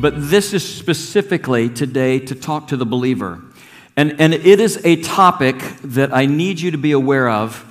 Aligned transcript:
but 0.00 0.14
this 0.16 0.54
is 0.54 0.62
specifically 0.66 1.68
today 1.68 2.18
to 2.20 2.34
talk 2.34 2.68
to 2.68 2.76
the 2.76 2.86
believer. 2.86 3.42
And, 3.96 4.20
and 4.20 4.32
it 4.32 4.60
is 4.60 4.80
a 4.84 5.02
topic 5.02 5.56
that 5.82 6.14
I 6.14 6.26
need 6.26 6.60
you 6.60 6.70
to 6.70 6.78
be 6.78 6.92
aware 6.92 7.28
of 7.28 7.64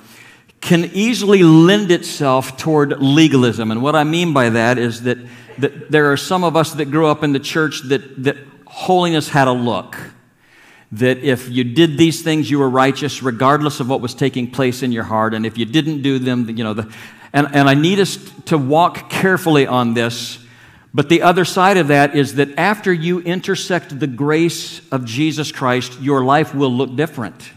can 0.60 0.84
easily 0.92 1.42
lend 1.42 1.90
itself 1.90 2.56
toward 2.58 3.00
legalism. 3.00 3.70
And 3.70 3.82
what 3.82 3.94
I 3.94 4.04
mean 4.04 4.34
by 4.34 4.50
that 4.50 4.76
is 4.76 5.02
that, 5.04 5.18
that 5.58 5.90
there 5.90 6.12
are 6.12 6.16
some 6.16 6.44
of 6.44 6.56
us 6.56 6.72
that 6.72 6.86
grew 6.86 7.06
up 7.06 7.22
in 7.24 7.32
the 7.32 7.40
church 7.40 7.82
that, 7.84 8.22
that 8.24 8.36
holiness 8.66 9.30
had 9.30 9.48
a 9.48 9.52
look. 9.52 9.96
That 10.92 11.18
if 11.18 11.48
you 11.48 11.64
did 11.64 11.96
these 11.96 12.22
things, 12.22 12.50
you 12.50 12.58
were 12.58 12.68
righteous, 12.68 13.22
regardless 13.22 13.80
of 13.80 13.88
what 13.88 14.00
was 14.00 14.14
taking 14.14 14.50
place 14.50 14.82
in 14.82 14.92
your 14.92 15.04
heart. 15.04 15.32
And 15.32 15.46
if 15.46 15.56
you 15.56 15.64
didn't 15.64 16.02
do 16.02 16.18
them, 16.18 16.48
you 16.50 16.64
know, 16.64 16.74
the, 16.74 16.92
and, 17.32 17.46
and 17.54 17.68
I 17.68 17.74
need 17.74 18.00
us 18.00 18.18
to 18.46 18.58
walk 18.58 19.08
carefully 19.10 19.66
on 19.66 19.94
this 19.94 20.38
but 20.94 21.08
the 21.08 21.22
other 21.22 21.44
side 21.44 21.76
of 21.76 21.88
that 21.88 22.16
is 22.16 22.36
that 22.36 22.58
after 22.58 22.92
you 22.92 23.20
intersect 23.20 23.98
the 23.98 24.06
grace 24.06 24.80
of 24.90 25.04
Jesus 25.04 25.52
Christ, 25.52 26.00
your 26.00 26.24
life 26.24 26.54
will 26.54 26.72
look 26.72 26.96
different. 26.96 27.50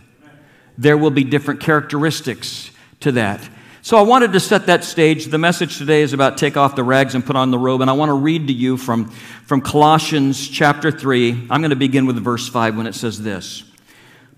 There 0.77 0.97
will 0.97 1.11
be 1.11 1.23
different 1.23 1.61
characteristics 1.61 2.71
to 3.01 3.13
that. 3.13 3.47
So 3.83 3.97
I 3.97 4.01
wanted 4.01 4.33
to 4.33 4.39
set 4.39 4.67
that 4.67 4.83
stage. 4.83 5.25
The 5.25 5.37
message 5.37 5.77
today 5.77 6.01
is 6.01 6.13
about 6.13 6.37
take 6.37 6.55
off 6.55 6.75
the 6.75 6.83
rags 6.83 7.15
and 7.15 7.25
put 7.25 7.35
on 7.35 7.51
the 7.51 7.57
robe. 7.57 7.81
And 7.81 7.89
I 7.89 7.93
want 7.93 8.09
to 8.09 8.13
read 8.13 8.47
to 8.47 8.53
you 8.53 8.77
from, 8.77 9.09
from 9.45 9.61
Colossians 9.61 10.47
chapter 10.47 10.91
3. 10.91 11.47
I'm 11.49 11.61
going 11.61 11.71
to 11.71 11.75
begin 11.75 12.05
with 12.05 12.17
verse 12.17 12.47
5 12.47 12.77
when 12.77 12.85
it 12.85 12.93
says 12.93 13.21
this 13.21 13.63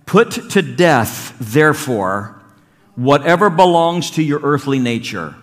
Put 0.06 0.52
to 0.52 0.62
death, 0.62 1.36
therefore, 1.40 2.42
whatever 2.96 3.50
belongs 3.50 4.12
to 4.12 4.24
your 4.24 4.40
earthly 4.44 4.80
nature 4.80 5.36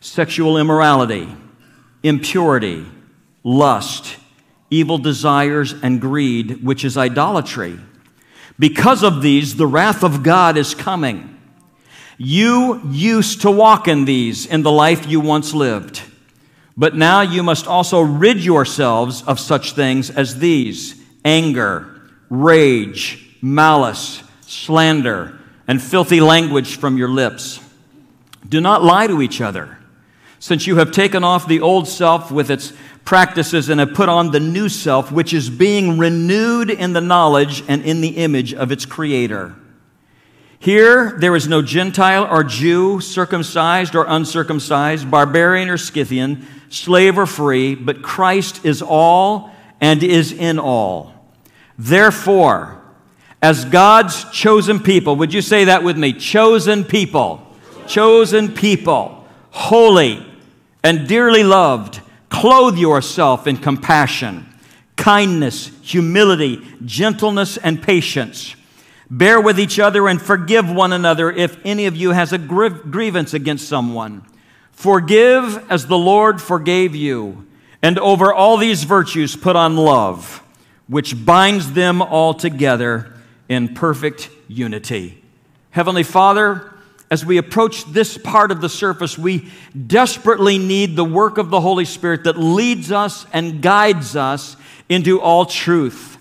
sexual 0.00 0.58
immorality 0.58 1.26
impurity, 2.04 2.84
lust, 3.42 4.16
evil 4.70 4.98
desires, 4.98 5.74
and 5.82 6.00
greed, 6.00 6.62
which 6.62 6.84
is 6.84 6.96
idolatry. 6.96 7.80
Because 8.58 9.02
of 9.02 9.22
these, 9.22 9.56
the 9.56 9.66
wrath 9.66 10.04
of 10.04 10.22
God 10.22 10.56
is 10.56 10.74
coming. 10.74 11.30
You 12.18 12.80
used 12.90 13.40
to 13.40 13.50
walk 13.50 13.88
in 13.88 14.04
these 14.04 14.46
in 14.46 14.62
the 14.62 14.70
life 14.70 15.08
you 15.08 15.18
once 15.18 15.52
lived, 15.52 16.02
but 16.76 16.94
now 16.94 17.22
you 17.22 17.42
must 17.42 17.66
also 17.66 18.00
rid 18.00 18.44
yourselves 18.44 19.22
of 19.22 19.40
such 19.40 19.72
things 19.72 20.10
as 20.10 20.38
these 20.38 21.02
anger, 21.24 22.02
rage, 22.28 23.36
malice, 23.40 24.22
slander, 24.42 25.40
and 25.66 25.82
filthy 25.82 26.20
language 26.20 26.76
from 26.76 26.98
your 26.98 27.08
lips. 27.08 27.58
Do 28.46 28.60
not 28.60 28.84
lie 28.84 29.06
to 29.06 29.22
each 29.22 29.40
other 29.40 29.78
since 30.44 30.66
you 30.66 30.76
have 30.76 30.90
taken 30.90 31.24
off 31.24 31.48
the 31.48 31.62
old 31.62 31.88
self 31.88 32.30
with 32.30 32.50
its 32.50 32.74
practices 33.06 33.70
and 33.70 33.80
have 33.80 33.94
put 33.94 34.10
on 34.10 34.30
the 34.30 34.38
new 34.38 34.68
self, 34.68 35.10
which 35.10 35.32
is 35.32 35.48
being 35.48 35.96
renewed 35.96 36.68
in 36.68 36.92
the 36.92 37.00
knowledge 37.00 37.64
and 37.66 37.82
in 37.82 38.02
the 38.02 38.18
image 38.18 38.52
of 38.52 38.70
its 38.70 38.84
creator. 38.84 39.54
Here, 40.58 41.16
there 41.18 41.34
is 41.34 41.48
no 41.48 41.62
Gentile 41.62 42.24
or 42.30 42.44
Jew, 42.44 43.00
circumcised 43.00 43.94
or 43.94 44.04
uncircumcised, 44.06 45.10
barbarian 45.10 45.70
or 45.70 45.78
Scythian, 45.78 46.46
slave 46.68 47.16
or 47.16 47.24
free, 47.24 47.74
but 47.74 48.02
Christ 48.02 48.66
is 48.66 48.82
all 48.82 49.50
and 49.80 50.02
is 50.02 50.30
in 50.30 50.58
all. 50.58 51.14
Therefore, 51.78 52.82
as 53.40 53.64
God's 53.64 54.30
chosen 54.30 54.78
people, 54.78 55.16
would 55.16 55.32
you 55.32 55.40
say 55.40 55.64
that 55.64 55.82
with 55.82 55.96
me? 55.96 56.12
Chosen 56.12 56.84
people. 56.84 57.40
Chosen 57.86 58.52
people. 58.52 59.26
Holy 59.50 60.32
and 60.84 61.08
dearly 61.08 61.42
loved, 61.42 62.00
clothe 62.28 62.76
yourself 62.76 63.46
in 63.46 63.56
compassion, 63.56 64.46
kindness, 64.96 65.72
humility, 65.82 66.62
gentleness, 66.84 67.56
and 67.56 67.82
patience. 67.82 68.54
Bear 69.10 69.40
with 69.40 69.58
each 69.58 69.78
other 69.78 70.06
and 70.08 70.20
forgive 70.20 70.70
one 70.70 70.92
another 70.92 71.30
if 71.30 71.58
any 71.64 71.86
of 71.86 71.96
you 71.96 72.10
has 72.10 72.32
a 72.32 72.38
grievance 72.38 73.32
against 73.32 73.66
someone. 73.66 74.22
Forgive 74.72 75.70
as 75.70 75.86
the 75.86 75.98
Lord 75.98 76.40
forgave 76.42 76.94
you. 76.94 77.46
And 77.80 77.98
over 77.98 78.32
all 78.32 78.56
these 78.56 78.84
virtues, 78.84 79.36
put 79.36 79.56
on 79.56 79.76
love, 79.76 80.42
which 80.86 81.24
binds 81.24 81.72
them 81.72 82.02
all 82.02 82.34
together 82.34 83.12
in 83.48 83.74
perfect 83.74 84.30
unity. 84.48 85.22
Heavenly 85.70 86.02
Father, 86.02 86.73
as 87.10 87.24
we 87.24 87.36
approach 87.38 87.84
this 87.84 88.18
part 88.18 88.50
of 88.50 88.60
the 88.60 88.68
surface, 88.68 89.18
we 89.18 89.50
desperately 89.86 90.58
need 90.58 90.96
the 90.96 91.04
work 91.04 91.38
of 91.38 91.50
the 91.50 91.60
Holy 91.60 91.84
Spirit 91.84 92.24
that 92.24 92.38
leads 92.38 92.90
us 92.90 93.26
and 93.32 93.62
guides 93.62 94.16
us 94.16 94.56
into 94.88 95.20
all 95.20 95.46
truth. 95.46 96.18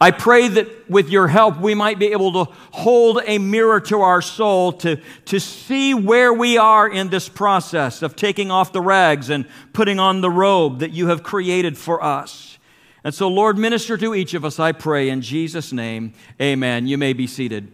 I 0.00 0.10
pray 0.10 0.48
that 0.48 0.90
with 0.90 1.08
your 1.08 1.28
help, 1.28 1.60
we 1.60 1.74
might 1.74 1.98
be 1.98 2.08
able 2.08 2.44
to 2.44 2.52
hold 2.72 3.20
a 3.24 3.38
mirror 3.38 3.80
to 3.82 4.00
our 4.00 4.20
soul 4.20 4.72
to, 4.72 5.00
to 5.26 5.40
see 5.40 5.94
where 5.94 6.32
we 6.32 6.58
are 6.58 6.88
in 6.88 7.08
this 7.08 7.28
process 7.28 8.02
of 8.02 8.16
taking 8.16 8.50
off 8.50 8.72
the 8.72 8.80
rags 8.80 9.30
and 9.30 9.46
putting 9.72 9.98
on 9.98 10.20
the 10.20 10.30
robe 10.30 10.80
that 10.80 10.90
you 10.90 11.06
have 11.06 11.22
created 11.22 11.78
for 11.78 12.02
us. 12.02 12.58
And 13.04 13.14
so, 13.14 13.28
Lord, 13.28 13.56
minister 13.56 13.96
to 13.96 14.14
each 14.14 14.34
of 14.34 14.44
us, 14.44 14.58
I 14.58 14.72
pray, 14.72 15.08
in 15.10 15.20
Jesus' 15.22 15.72
name. 15.72 16.12
Amen. 16.40 16.86
You 16.86 16.98
may 16.98 17.12
be 17.12 17.26
seated. 17.26 17.72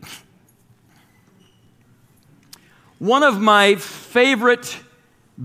One 3.00 3.22
of 3.22 3.41
my 3.41 3.77
favorite 3.77 4.78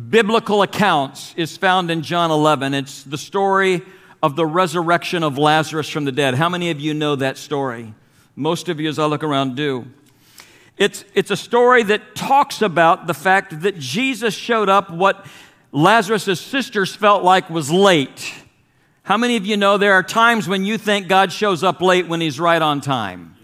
biblical 0.10 0.62
accounts 0.62 1.34
is 1.38 1.56
found 1.56 1.90
in 1.90 2.02
John 2.02 2.30
11. 2.30 2.74
It's 2.74 3.04
the 3.04 3.18
story 3.18 3.82
of 4.22 4.36
the 4.36 4.46
resurrection 4.46 5.24
of 5.24 5.38
Lazarus 5.38 5.88
from 5.88 6.04
the 6.04 6.12
dead. 6.12 6.34
How 6.34 6.50
many 6.50 6.70
of 6.70 6.82
you 6.82 6.94
know 6.94 7.16
that 7.16 7.38
story? 7.38 7.94
Most 8.36 8.68
of 8.68 8.82
you, 8.82 8.90
as 8.90 9.00
I 9.00 9.06
look 9.06 9.24
around, 9.24 9.56
do. 9.56 9.86
It's, 10.76 11.06
it's 11.14 11.32
a 11.32 11.38
story 11.38 11.84
that 11.84 12.14
talks 12.14 12.62
about 12.62 13.08
the 13.08 13.14
fact 13.14 13.62
that 13.62 13.80
Jesus 13.80 14.34
showed 14.34 14.68
up 14.68 14.90
what 14.90 15.26
Lazarus' 15.72 16.42
sisters 16.42 16.94
felt 16.94 17.24
like 17.24 17.50
was 17.50 17.72
late. 17.72 18.34
How 19.04 19.16
many 19.16 19.38
of 19.38 19.46
you 19.46 19.56
know 19.56 19.78
there 19.78 19.94
are 19.94 20.04
times 20.04 20.50
when 20.50 20.66
you 20.66 20.78
think 20.78 21.08
God 21.08 21.32
shows 21.32 21.64
up 21.64 21.82
late 21.82 22.10
when 22.10 22.20
he's 22.20 22.38
right 22.38 22.62
on 22.62 22.82
time? 22.82 23.34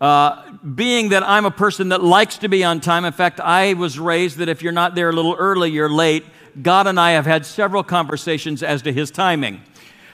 Uh, 0.00 0.50
being 0.74 1.10
that 1.10 1.22
I'm 1.22 1.44
a 1.44 1.50
person 1.50 1.90
that 1.90 2.02
likes 2.02 2.38
to 2.38 2.48
be 2.48 2.64
on 2.64 2.80
time, 2.80 3.04
in 3.04 3.12
fact, 3.12 3.40
I 3.40 3.74
was 3.74 3.98
raised 3.98 4.38
that 4.38 4.48
if 4.48 4.62
you're 4.62 4.72
not 4.72 4.94
there 4.94 5.10
a 5.10 5.12
little 5.12 5.34
early, 5.34 5.70
you're 5.70 5.88
late. 5.88 6.24
God 6.60 6.86
and 6.86 6.98
I 6.98 7.12
have 7.12 7.26
had 7.26 7.46
several 7.46 7.82
conversations 7.82 8.62
as 8.62 8.82
to 8.82 8.92
his 8.92 9.10
timing. 9.10 9.62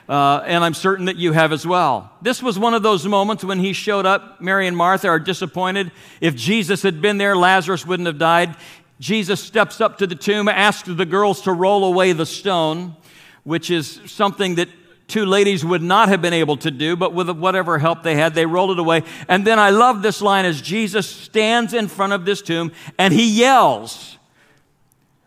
Uh, 0.09 0.43
and 0.45 0.63
I'm 0.63 0.73
certain 0.73 1.05
that 1.05 1.15
you 1.15 1.31
have 1.31 1.53
as 1.53 1.65
well. 1.65 2.11
This 2.21 2.43
was 2.43 2.59
one 2.59 2.73
of 2.73 2.83
those 2.83 3.05
moments 3.07 3.43
when 3.43 3.59
he 3.59 3.71
showed 3.71 4.05
up. 4.05 4.41
Mary 4.41 4.67
and 4.67 4.75
Martha 4.75 5.07
are 5.07 5.19
disappointed. 5.19 5.91
If 6.19 6.35
Jesus 6.35 6.81
had 6.83 7.01
been 7.01 7.17
there, 7.17 7.35
Lazarus 7.35 7.85
wouldn't 7.85 8.07
have 8.07 8.17
died. 8.17 8.55
Jesus 8.99 9.41
steps 9.41 9.79
up 9.79 9.97
to 9.99 10.07
the 10.07 10.15
tomb, 10.15 10.47
asks 10.47 10.87
the 10.87 11.05
girls 11.05 11.41
to 11.41 11.53
roll 11.53 11.85
away 11.85 12.13
the 12.13 12.25
stone, 12.25 12.95
which 13.43 13.71
is 13.71 14.01
something 14.05 14.55
that 14.55 14.69
two 15.11 15.25
ladies 15.25 15.63
would 15.63 15.83
not 15.83 16.09
have 16.09 16.21
been 16.21 16.33
able 16.33 16.57
to 16.57 16.71
do, 16.71 16.95
but 16.95 17.13
with 17.13 17.29
whatever 17.29 17.77
help 17.77 18.01
they 18.01 18.15
had, 18.15 18.33
they 18.33 18.45
rolled 18.45 18.71
it 18.71 18.79
away. 18.79 19.03
And 19.27 19.45
then 19.45 19.59
I 19.59 19.69
love 19.69 20.01
this 20.01 20.21
line 20.21 20.45
as 20.45 20.61
Jesus 20.61 21.07
stands 21.07 21.73
in 21.73 21.87
front 21.87 22.13
of 22.13 22.25
this 22.25 22.41
tomb 22.41 22.71
and 22.97 23.13
he 23.13 23.29
yells, 23.29 24.17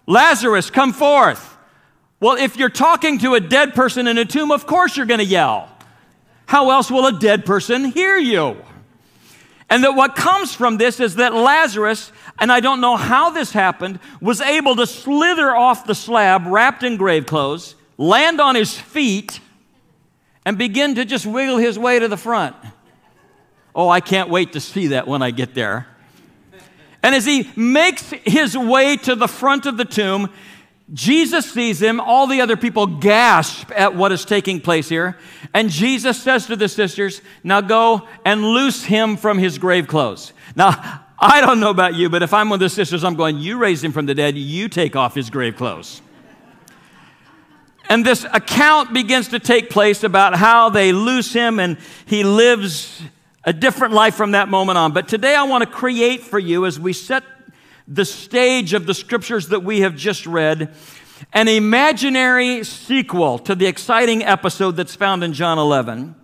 Lazarus, 0.07 0.71
come 0.71 0.93
forth. 0.93 1.57
Well, 2.19 2.37
if 2.37 2.57
you're 2.57 2.71
talking 2.71 3.19
to 3.19 3.35
a 3.35 3.41
dead 3.41 3.75
person 3.75 4.07
in 4.07 4.19
a 4.19 4.25
tomb, 4.25 4.51
of 4.51 4.67
course 4.67 4.97
you're 4.97 5.07
going 5.07 5.19
to 5.19 5.25
yell. 5.25 5.69
How 6.47 6.71
else 6.71 6.91
will 6.91 7.07
a 7.07 7.19
dead 7.19 7.45
person 7.45 7.85
hear 7.85 8.17
you? 8.17 8.57
And 9.71 9.85
that 9.85 9.95
what 9.95 10.15
comes 10.15 10.55
from 10.55 10.77
this 10.77 11.01
is 11.01 11.17
that 11.17 11.35
Lazarus, 11.35 12.13
and 12.39 12.53
I 12.53 12.61
don't 12.61 12.81
know 12.81 12.97
how 12.97 13.31
this 13.31 13.53
happened, 13.53 13.99
was 14.21 14.41
able 14.41 14.77
to 14.77 14.87
slither 14.87 15.55
off 15.55 15.87
the 15.87 15.95
slab 15.95 16.47
wrapped 16.47 16.83
in 16.83 16.97
grave 16.97 17.27
clothes, 17.27 17.75
land 17.97 18.41
on 18.41 18.55
his 18.55 18.79
feet, 18.79 19.41
and 20.45 20.59
begin 20.59 20.95
to 20.97 21.05
just 21.05 21.27
wiggle 21.27 21.59
his 21.59 21.79
way 21.79 21.99
to 21.99 22.09
the 22.09 22.17
front. 22.17 22.57
Oh, 23.75 23.89
I 23.89 24.01
can't 24.01 24.31
wait 24.31 24.53
to 24.53 24.61
see 24.61 24.89
that 24.89 25.07
when 25.07 25.23
I 25.23 25.31
get 25.31 25.55
there. 25.55 25.87
And 27.03 27.15
as 27.15 27.25
he 27.25 27.51
makes 27.57 28.11
his 28.25 28.57
way 28.57 28.97
to 28.99 29.15
the 29.15 29.29
front 29.29 29.67
of 29.67 29.77
the 29.77 29.85
tomb, 29.85 30.31
Jesus 30.93 31.51
sees 31.51 31.81
him. 31.81 32.01
All 32.01 32.27
the 32.27 32.41
other 32.41 32.57
people 32.57 32.87
gasp 32.87 33.71
at 33.75 33.95
what 33.95 34.13
is 34.13 34.25
taking 34.25 34.61
place 34.61 34.89
here. 34.89 35.19
And 35.53 35.71
Jesus 35.71 36.23
says 36.23 36.47
to 36.47 36.57
the 36.57 36.69
sisters, 36.69 37.23
Now 37.43 37.61
go 37.61 38.07
and 38.25 38.43
loose 38.43 38.85
him 38.85 39.17
from 39.17 39.39
his 39.39 39.59
grave 39.59 39.87
clothes. 39.87 40.33
Now, 40.57 41.03
I 41.19 41.41
don't 41.41 41.61
know 41.61 41.71
about 41.71 41.95
you, 41.95 42.11
but 42.11 42.23
if 42.23 42.35
I'm 42.35 42.51
one 42.51 42.57
of 42.57 42.61
the 42.61 42.69
sisters, 42.69 43.03
I'm 43.03 43.15
going, 43.15 43.39
You 43.39 43.59
raise 43.59 43.83
him 43.83 43.93
from 43.93 44.07
the 44.07 44.15
dead, 44.15 44.37
you 44.37 44.69
take 44.69 44.95
off 44.95 45.15
his 45.15 45.31
grave 45.31 45.57
clothes. 45.57 46.03
And 47.89 48.05
this 48.05 48.25
account 48.33 48.93
begins 48.93 49.29
to 49.29 49.39
take 49.39 49.71
place 49.71 50.05
about 50.05 50.35
how 50.35 50.71
they 50.71 50.93
lose 50.93 51.33
him 51.33 51.59
and 51.59 51.77
he 52.07 52.25
lives 52.25 53.03
a 53.45 53.53
different 53.53 53.93
life 53.93 54.15
from 54.15 54.33
that 54.33 54.49
moment 54.49 54.79
on. 54.79 54.93
But 54.93 55.07
today 55.07 55.35
I 55.35 55.43
want 55.43 55.65
to 55.65 55.71
create 55.71 56.23
for 56.23 56.39
you, 56.39 56.65
as 56.65 56.81
we 56.81 56.93
set 56.93 57.25
the 57.87 58.05
stage 58.05 58.73
of 58.73 58.87
the 58.87 58.95
scriptures 58.95 59.49
that 59.49 59.63
we 59.63 59.81
have 59.81 59.97
just 59.97 60.27
read, 60.27 60.75
an 61.33 61.49
imaginary 61.49 62.65
sequel 62.65 63.39
to 63.41 63.55
the 63.55 63.67
exciting 63.67 64.23
episode 64.23 64.73
that's 64.73 64.95
found 64.95 65.23
in 65.23 65.35
John 65.35 65.59
11. 65.59 66.15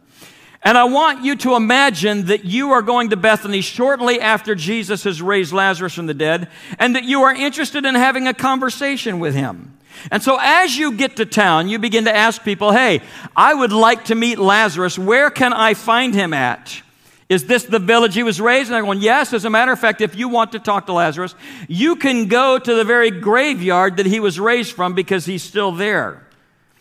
And 0.63 0.77
I 0.77 0.85
want 0.85 1.25
you 1.25 1.37
to 1.37 1.55
imagine 1.55 2.27
that 2.27 2.45
you 2.45 2.73
are 2.73 2.83
going 2.83 3.11
to 3.11 3.17
Bethany 3.17 3.61
shortly 3.61 4.21
after 4.21 4.55
Jesus 4.55 5.05
has 5.05 5.23
raised 5.23 5.53
Lazarus 5.53 5.95
from 5.95 6.07
the 6.07 6.15
dead, 6.15 6.49
and 6.79 6.97
that 6.97 7.05
you 7.05 7.23
are 7.23 7.35
interested 7.35 7.85
in 7.87 7.95
having 7.95 8.27
a 8.27 8.35
conversation 8.35 9.21
with 9.21 9.35
him. 9.35 9.75
And 10.11 10.23
so 10.23 10.39
as 10.41 10.77
you 10.77 10.93
get 10.93 11.17
to 11.17 11.27
town, 11.27 11.69
you 11.69 11.79
begin 11.79 12.05
to 12.05 12.15
ask 12.15 12.43
people, 12.43 12.73
hey, 12.73 13.03
I 13.37 13.55
would 13.55 13.73
like 13.73 14.07
to 14.07 14.15
meet 14.15 14.39
Lazarus. 14.39 14.99
Where 14.99 15.31
can 15.31 15.53
I 15.53 15.75
find 15.75 16.15
him 16.15 16.33
at? 16.33 16.83
Is 17.31 17.45
this 17.45 17.63
the 17.63 17.79
village 17.79 18.15
he 18.15 18.25
was 18.25 18.41
raised 18.41 18.71
in? 18.71 18.73
They're 18.73 18.83
going, 18.83 19.01
Yes. 19.01 19.33
As 19.33 19.45
a 19.45 19.51
matter 19.51 19.71
of 19.71 19.79
fact, 19.79 20.01
if 20.01 20.17
you 20.17 20.29
want 20.29 20.53
to 20.53 20.59
talk 20.59 20.87
to 20.87 20.93
Lazarus, 20.93 21.37
you 21.69 21.95
can 21.95 22.27
go 22.27 22.59
to 22.59 22.75
the 22.75 22.85
very 22.85 23.13
graveyard 23.13 23.99
that 23.99 24.07
he 24.07 24.19
was 24.19 24.41
raised 24.41 24.73
from 24.73 24.95
because 24.95 25.27
he's 25.27 25.45
still 25.45 25.71
there. 25.71 26.27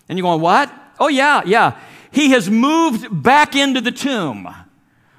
And 0.09 0.17
you're 0.17 0.23
going, 0.23 0.41
What? 0.41 0.73
Oh, 0.99 1.07
yeah, 1.07 1.43
yeah. 1.45 1.79
He 2.11 2.31
has 2.31 2.49
moved 2.49 3.21
back 3.21 3.55
into 3.55 3.79
the 3.79 3.91
tomb 3.91 4.53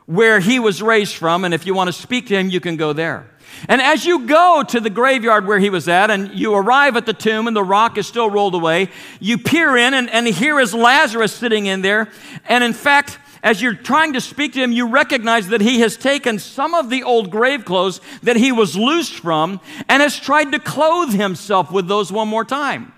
where 0.07 0.41
he 0.41 0.59
was 0.59 0.83
raised 0.83 1.15
from. 1.15 1.45
And 1.45 1.55
if 1.55 1.65
you 1.65 1.75
want 1.75 1.87
to 1.87 1.93
speak 1.93 2.27
to 2.27 2.37
him, 2.37 2.51
you 2.51 2.59
can 2.59 2.77
go 2.77 2.93
there. 2.93 3.31
And 3.69 3.81
as 3.81 4.05
you 4.05 4.26
go 4.26 4.62
to 4.69 4.81
the 4.81 4.91
graveyard 4.91 5.47
where 5.47 5.58
he 5.58 5.70
was 5.70 5.88
at, 5.88 6.11
and 6.11 6.32
you 6.35 6.55
arrive 6.55 6.97
at 6.97 7.06
the 7.06 7.12
tomb 7.12 7.47
and 7.47 7.56
the 7.56 7.64
rock 7.64 7.99
is 7.99 8.06
still 8.06 8.31
rolled 8.31 8.55
away, 8.55 8.91
you 9.20 9.38
peer 9.38 9.76
in, 9.76 9.94
and, 9.94 10.08
and 10.11 10.26
here 10.26 10.58
is 10.61 10.75
Lazarus 10.75 11.32
sitting 11.32 11.67
in 11.67 11.82
there. 11.82 12.08
And 12.47 12.64
in 12.64 12.73
fact, 12.73 13.19
as 13.43 13.62
you're 13.62 13.75
trying 13.75 14.12
to 14.12 14.20
speak 14.20 14.52
to 14.52 14.61
him, 14.61 14.73
you 14.73 14.88
recognize 14.88 15.49
that 15.49 15.61
he 15.61 15.81
has 15.81 15.97
taken 15.97 16.38
some 16.38 16.75
of 16.75 16.91
the 16.91 17.02
old 17.02 17.31
grave 17.31 17.64
clothes 17.64 18.00
that 18.23 18.37
he 18.37 18.52
was 18.52 18.76
loosed 18.76 19.14
from 19.14 19.61
and 19.88 20.02
has 20.02 20.19
tried 20.19 20.52
to 20.52 20.58
clothe 20.58 21.14
himself 21.14 21.70
with 21.70 21.88
those 21.88 22.12
one 22.12 22.29
more 22.29 22.44
time. 22.44 22.93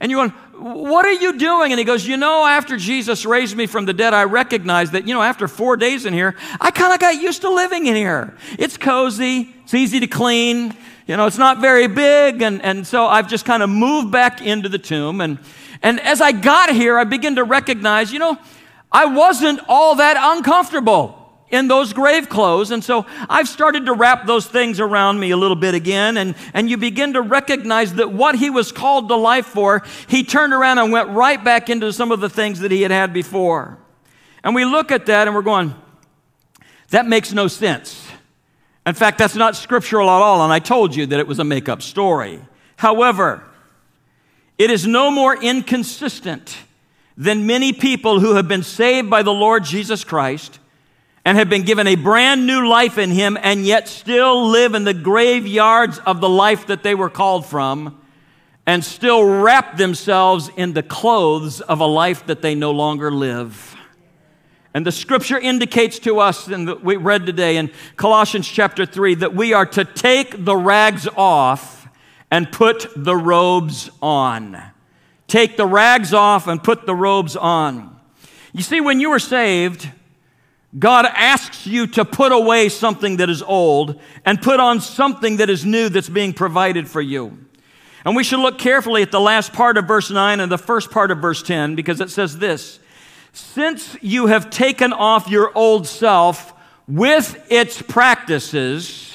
And 0.00 0.10
you're 0.10 0.26
going, 0.26 0.38
What 0.52 1.06
are 1.06 1.12
you 1.12 1.38
doing? 1.38 1.72
And 1.72 1.78
he 1.78 1.84
goes, 1.84 2.06
You 2.06 2.16
know, 2.16 2.44
after 2.44 2.76
Jesus 2.76 3.24
raised 3.24 3.56
me 3.56 3.66
from 3.66 3.86
the 3.86 3.92
dead, 3.92 4.14
I 4.14 4.24
recognized 4.24 4.92
that, 4.92 5.06
you 5.06 5.14
know, 5.14 5.22
after 5.22 5.48
four 5.48 5.76
days 5.76 6.06
in 6.06 6.12
here, 6.12 6.36
I 6.60 6.70
kind 6.70 6.92
of 6.92 7.00
got 7.00 7.20
used 7.20 7.42
to 7.42 7.50
living 7.50 7.86
in 7.86 7.94
here. 7.94 8.36
It's 8.58 8.76
cozy, 8.76 9.54
it's 9.64 9.74
easy 9.74 10.00
to 10.00 10.06
clean, 10.06 10.76
you 11.06 11.16
know, 11.16 11.26
it's 11.26 11.38
not 11.38 11.60
very 11.60 11.86
big. 11.86 12.42
And, 12.42 12.62
and 12.62 12.86
so 12.86 13.06
I've 13.06 13.28
just 13.28 13.44
kind 13.44 13.62
of 13.62 13.70
moved 13.70 14.10
back 14.10 14.40
into 14.40 14.68
the 14.68 14.78
tomb. 14.78 15.20
And, 15.20 15.38
and 15.82 16.00
as 16.00 16.20
I 16.20 16.32
got 16.32 16.70
here, 16.70 16.98
I 16.98 17.04
begin 17.04 17.36
to 17.36 17.44
recognize, 17.44 18.12
you 18.12 18.18
know, 18.18 18.38
I 18.90 19.06
wasn't 19.06 19.60
all 19.68 19.96
that 19.96 20.16
uncomfortable 20.18 21.23
in 21.50 21.68
those 21.68 21.92
grave 21.92 22.28
clothes. 22.28 22.70
And 22.70 22.82
so 22.82 23.06
I've 23.28 23.48
started 23.48 23.86
to 23.86 23.92
wrap 23.92 24.26
those 24.26 24.46
things 24.46 24.80
around 24.80 25.20
me 25.20 25.30
a 25.30 25.36
little 25.36 25.56
bit 25.56 25.74
again. 25.74 26.16
And, 26.16 26.34
and 26.52 26.68
you 26.68 26.76
begin 26.76 27.12
to 27.12 27.22
recognize 27.22 27.94
that 27.94 28.12
what 28.12 28.34
he 28.34 28.50
was 28.50 28.72
called 28.72 29.08
to 29.08 29.16
life 29.16 29.46
for, 29.46 29.82
he 30.08 30.24
turned 30.24 30.52
around 30.52 30.78
and 30.78 30.90
went 30.90 31.10
right 31.10 31.42
back 31.42 31.70
into 31.70 31.92
some 31.92 32.10
of 32.10 32.20
the 32.20 32.28
things 32.28 32.60
that 32.60 32.70
he 32.70 32.82
had 32.82 32.90
had 32.90 33.12
before. 33.12 33.78
And 34.42 34.54
we 34.54 34.64
look 34.64 34.90
at 34.90 35.06
that 35.06 35.28
and 35.28 35.34
we're 35.34 35.42
going, 35.42 35.74
that 36.90 37.06
makes 37.06 37.32
no 37.32 37.48
sense. 37.48 38.08
In 38.86 38.94
fact, 38.94 39.18
that's 39.18 39.34
not 39.34 39.56
scriptural 39.56 40.10
at 40.10 40.20
all. 40.20 40.42
And 40.42 40.52
I 40.52 40.58
told 40.58 40.94
you 40.94 41.06
that 41.06 41.18
it 41.18 41.26
was 41.26 41.38
a 41.38 41.44
make 41.44 41.68
up 41.68 41.82
story. 41.82 42.40
However, 42.76 43.42
it 44.58 44.70
is 44.70 44.86
no 44.86 45.10
more 45.10 45.34
inconsistent 45.34 46.58
than 47.16 47.46
many 47.46 47.72
people 47.72 48.20
who 48.20 48.34
have 48.34 48.48
been 48.48 48.62
saved 48.62 49.08
by 49.08 49.22
the 49.22 49.32
Lord 49.32 49.64
Jesus 49.64 50.04
Christ 50.04 50.58
and 51.24 51.38
have 51.38 51.48
been 51.48 51.62
given 51.62 51.86
a 51.86 51.94
brand 51.94 52.46
new 52.46 52.68
life 52.68 52.98
in 52.98 53.10
Him 53.10 53.38
and 53.40 53.64
yet 53.64 53.88
still 53.88 54.48
live 54.48 54.74
in 54.74 54.84
the 54.84 54.94
graveyards 54.94 55.98
of 56.00 56.20
the 56.20 56.28
life 56.28 56.66
that 56.66 56.82
they 56.82 56.94
were 56.94 57.10
called 57.10 57.46
from 57.46 58.00
and 58.66 58.84
still 58.84 59.24
wrap 59.24 59.76
themselves 59.76 60.50
in 60.56 60.72
the 60.72 60.82
clothes 60.82 61.60
of 61.60 61.80
a 61.80 61.86
life 61.86 62.26
that 62.26 62.42
they 62.42 62.54
no 62.54 62.70
longer 62.70 63.10
live. 63.10 63.76
And 64.72 64.84
the 64.84 64.92
scripture 64.92 65.38
indicates 65.38 66.00
to 66.00 66.18
us, 66.18 66.48
and 66.48 66.82
we 66.82 66.96
read 66.96 67.26
today 67.26 67.58
in 67.58 67.70
Colossians 67.96 68.48
chapter 68.48 68.84
3, 68.84 69.16
that 69.16 69.34
we 69.34 69.52
are 69.52 69.66
to 69.66 69.84
take 69.84 70.44
the 70.44 70.56
rags 70.56 71.06
off 71.16 71.88
and 72.30 72.50
put 72.50 72.88
the 72.96 73.14
robes 73.14 73.88
on. 74.02 74.60
Take 75.28 75.56
the 75.56 75.66
rags 75.66 76.12
off 76.12 76.48
and 76.48 76.62
put 76.62 76.86
the 76.86 76.94
robes 76.94 77.36
on. 77.36 77.96
You 78.52 78.62
see, 78.62 78.80
when 78.80 78.98
you 78.98 79.10
were 79.10 79.20
saved, 79.20 79.88
God 80.78 81.06
asks 81.06 81.66
you 81.66 81.86
to 81.88 82.04
put 82.04 82.32
away 82.32 82.68
something 82.68 83.18
that 83.18 83.30
is 83.30 83.42
old 83.42 84.00
and 84.24 84.42
put 84.42 84.58
on 84.58 84.80
something 84.80 85.36
that 85.36 85.48
is 85.48 85.64
new 85.64 85.88
that's 85.88 86.08
being 86.08 86.32
provided 86.32 86.88
for 86.88 87.00
you. 87.00 87.38
And 88.04 88.16
we 88.16 88.24
should 88.24 88.40
look 88.40 88.58
carefully 88.58 89.02
at 89.02 89.10
the 89.10 89.20
last 89.20 89.52
part 89.52 89.78
of 89.78 89.86
verse 89.86 90.10
9 90.10 90.40
and 90.40 90.50
the 90.50 90.58
first 90.58 90.90
part 90.90 91.10
of 91.10 91.18
verse 91.18 91.42
10 91.42 91.74
because 91.74 92.00
it 92.00 92.10
says 92.10 92.38
this 92.38 92.80
Since 93.32 93.96
you 94.02 94.26
have 94.26 94.50
taken 94.50 94.92
off 94.92 95.28
your 95.28 95.56
old 95.56 95.86
self 95.86 96.52
with 96.86 97.46
its 97.50 97.80
practices, 97.80 99.13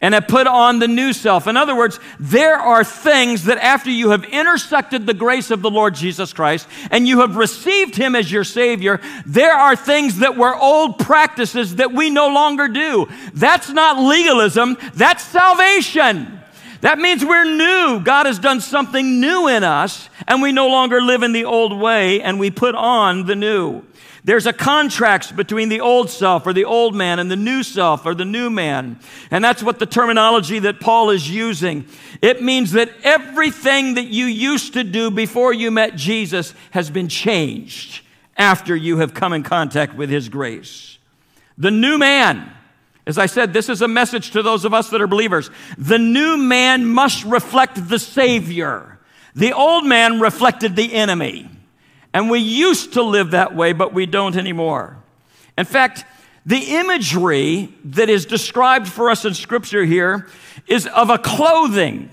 and 0.00 0.14
have 0.14 0.28
put 0.28 0.46
on 0.46 0.78
the 0.78 0.88
new 0.88 1.12
self. 1.12 1.46
In 1.46 1.56
other 1.56 1.76
words, 1.76 1.98
there 2.20 2.56
are 2.56 2.84
things 2.84 3.44
that 3.44 3.58
after 3.58 3.90
you 3.90 4.10
have 4.10 4.24
intersected 4.24 5.06
the 5.06 5.14
grace 5.14 5.50
of 5.50 5.62
the 5.62 5.70
Lord 5.70 5.94
Jesus 5.94 6.32
Christ 6.32 6.68
and 6.90 7.08
you 7.08 7.20
have 7.20 7.36
received 7.36 7.96
Him 7.96 8.14
as 8.14 8.30
your 8.30 8.44
Savior, 8.44 9.00
there 9.26 9.54
are 9.54 9.74
things 9.74 10.20
that 10.20 10.36
were 10.36 10.54
old 10.54 10.98
practices 10.98 11.76
that 11.76 11.92
we 11.92 12.10
no 12.10 12.28
longer 12.28 12.68
do. 12.68 13.08
That's 13.34 13.70
not 13.70 13.98
legalism, 13.98 14.76
that's 14.94 15.24
salvation. 15.24 16.34
That 16.80 16.98
means 16.98 17.24
we're 17.24 17.44
new. 17.44 18.00
God 18.04 18.26
has 18.26 18.38
done 18.38 18.60
something 18.60 19.20
new 19.20 19.48
in 19.48 19.64
us, 19.64 20.08
and 20.28 20.40
we 20.40 20.52
no 20.52 20.68
longer 20.68 21.00
live 21.00 21.24
in 21.24 21.32
the 21.32 21.44
old 21.44 21.76
way, 21.76 22.22
and 22.22 22.38
we 22.38 22.52
put 22.52 22.76
on 22.76 23.26
the 23.26 23.34
new. 23.34 23.82
There's 24.28 24.46
a 24.46 24.52
contrast 24.52 25.36
between 25.36 25.70
the 25.70 25.80
old 25.80 26.10
self 26.10 26.46
or 26.46 26.52
the 26.52 26.66
old 26.66 26.94
man 26.94 27.18
and 27.18 27.30
the 27.30 27.34
new 27.34 27.62
self 27.62 28.04
or 28.04 28.14
the 28.14 28.26
new 28.26 28.50
man. 28.50 29.00
And 29.30 29.42
that's 29.42 29.62
what 29.62 29.78
the 29.78 29.86
terminology 29.86 30.58
that 30.58 30.80
Paul 30.80 31.08
is 31.08 31.30
using. 31.30 31.86
It 32.20 32.42
means 32.42 32.72
that 32.72 32.90
everything 33.02 33.94
that 33.94 34.08
you 34.08 34.26
used 34.26 34.74
to 34.74 34.84
do 34.84 35.10
before 35.10 35.54
you 35.54 35.70
met 35.70 35.96
Jesus 35.96 36.52
has 36.72 36.90
been 36.90 37.08
changed 37.08 38.02
after 38.36 38.76
you 38.76 38.98
have 38.98 39.14
come 39.14 39.32
in 39.32 39.44
contact 39.44 39.94
with 39.94 40.10
his 40.10 40.28
grace. 40.28 40.98
The 41.56 41.70
new 41.70 41.96
man, 41.96 42.52
as 43.06 43.16
I 43.16 43.24
said, 43.24 43.54
this 43.54 43.70
is 43.70 43.80
a 43.80 43.88
message 43.88 44.32
to 44.32 44.42
those 44.42 44.66
of 44.66 44.74
us 44.74 44.90
that 44.90 45.00
are 45.00 45.06
believers. 45.06 45.50
The 45.78 45.98
new 45.98 46.36
man 46.36 46.84
must 46.84 47.24
reflect 47.24 47.88
the 47.88 47.98
Savior. 47.98 48.98
The 49.34 49.54
old 49.54 49.86
man 49.86 50.20
reflected 50.20 50.76
the 50.76 50.92
enemy. 50.92 51.48
And 52.12 52.30
we 52.30 52.38
used 52.38 52.94
to 52.94 53.02
live 53.02 53.32
that 53.32 53.54
way, 53.54 53.72
but 53.72 53.92
we 53.92 54.06
don't 54.06 54.36
anymore. 54.36 54.96
In 55.56 55.64
fact, 55.64 56.04
the 56.46 56.76
imagery 56.76 57.74
that 57.84 58.08
is 58.08 58.24
described 58.24 58.88
for 58.88 59.10
us 59.10 59.24
in 59.24 59.34
Scripture 59.34 59.84
here 59.84 60.28
is 60.66 60.86
of 60.86 61.10
a 61.10 61.18
clothing, 61.18 62.10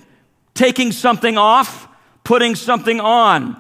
taking 0.53 0.91
something 0.91 1.37
off, 1.37 1.87
putting 2.23 2.55
something 2.55 2.99
on. 2.99 3.55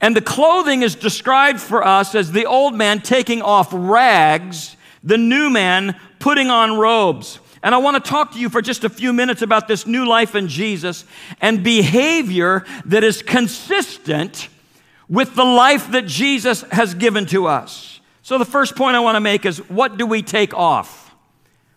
And 0.00 0.14
the 0.14 0.20
clothing 0.20 0.82
is 0.82 0.94
described 0.94 1.60
for 1.60 1.84
us 1.84 2.14
as 2.14 2.30
the 2.30 2.46
old 2.46 2.74
man 2.74 3.00
taking 3.00 3.42
off 3.42 3.68
rags, 3.72 4.76
the 5.02 5.18
new 5.18 5.50
man 5.50 5.98
putting 6.18 6.50
on 6.50 6.78
robes. 6.78 7.40
And 7.62 7.74
I 7.74 7.78
want 7.78 8.02
to 8.02 8.10
talk 8.10 8.32
to 8.32 8.38
you 8.38 8.48
for 8.48 8.62
just 8.62 8.84
a 8.84 8.88
few 8.88 9.12
minutes 9.12 9.42
about 9.42 9.66
this 9.66 9.86
new 9.86 10.06
life 10.06 10.34
in 10.34 10.46
Jesus 10.46 11.04
and 11.40 11.64
behavior 11.64 12.64
that 12.84 13.02
is 13.02 13.22
consistent 13.22 14.48
with 15.08 15.34
the 15.34 15.44
life 15.44 15.90
that 15.92 16.06
Jesus 16.06 16.62
has 16.70 16.94
given 16.94 17.26
to 17.26 17.46
us. 17.46 18.00
So, 18.22 18.36
the 18.36 18.44
first 18.44 18.76
point 18.76 18.96
I 18.96 19.00
want 19.00 19.16
to 19.16 19.20
make 19.20 19.46
is 19.46 19.58
what 19.70 19.96
do 19.96 20.06
we 20.06 20.22
take 20.22 20.52
off 20.52 21.14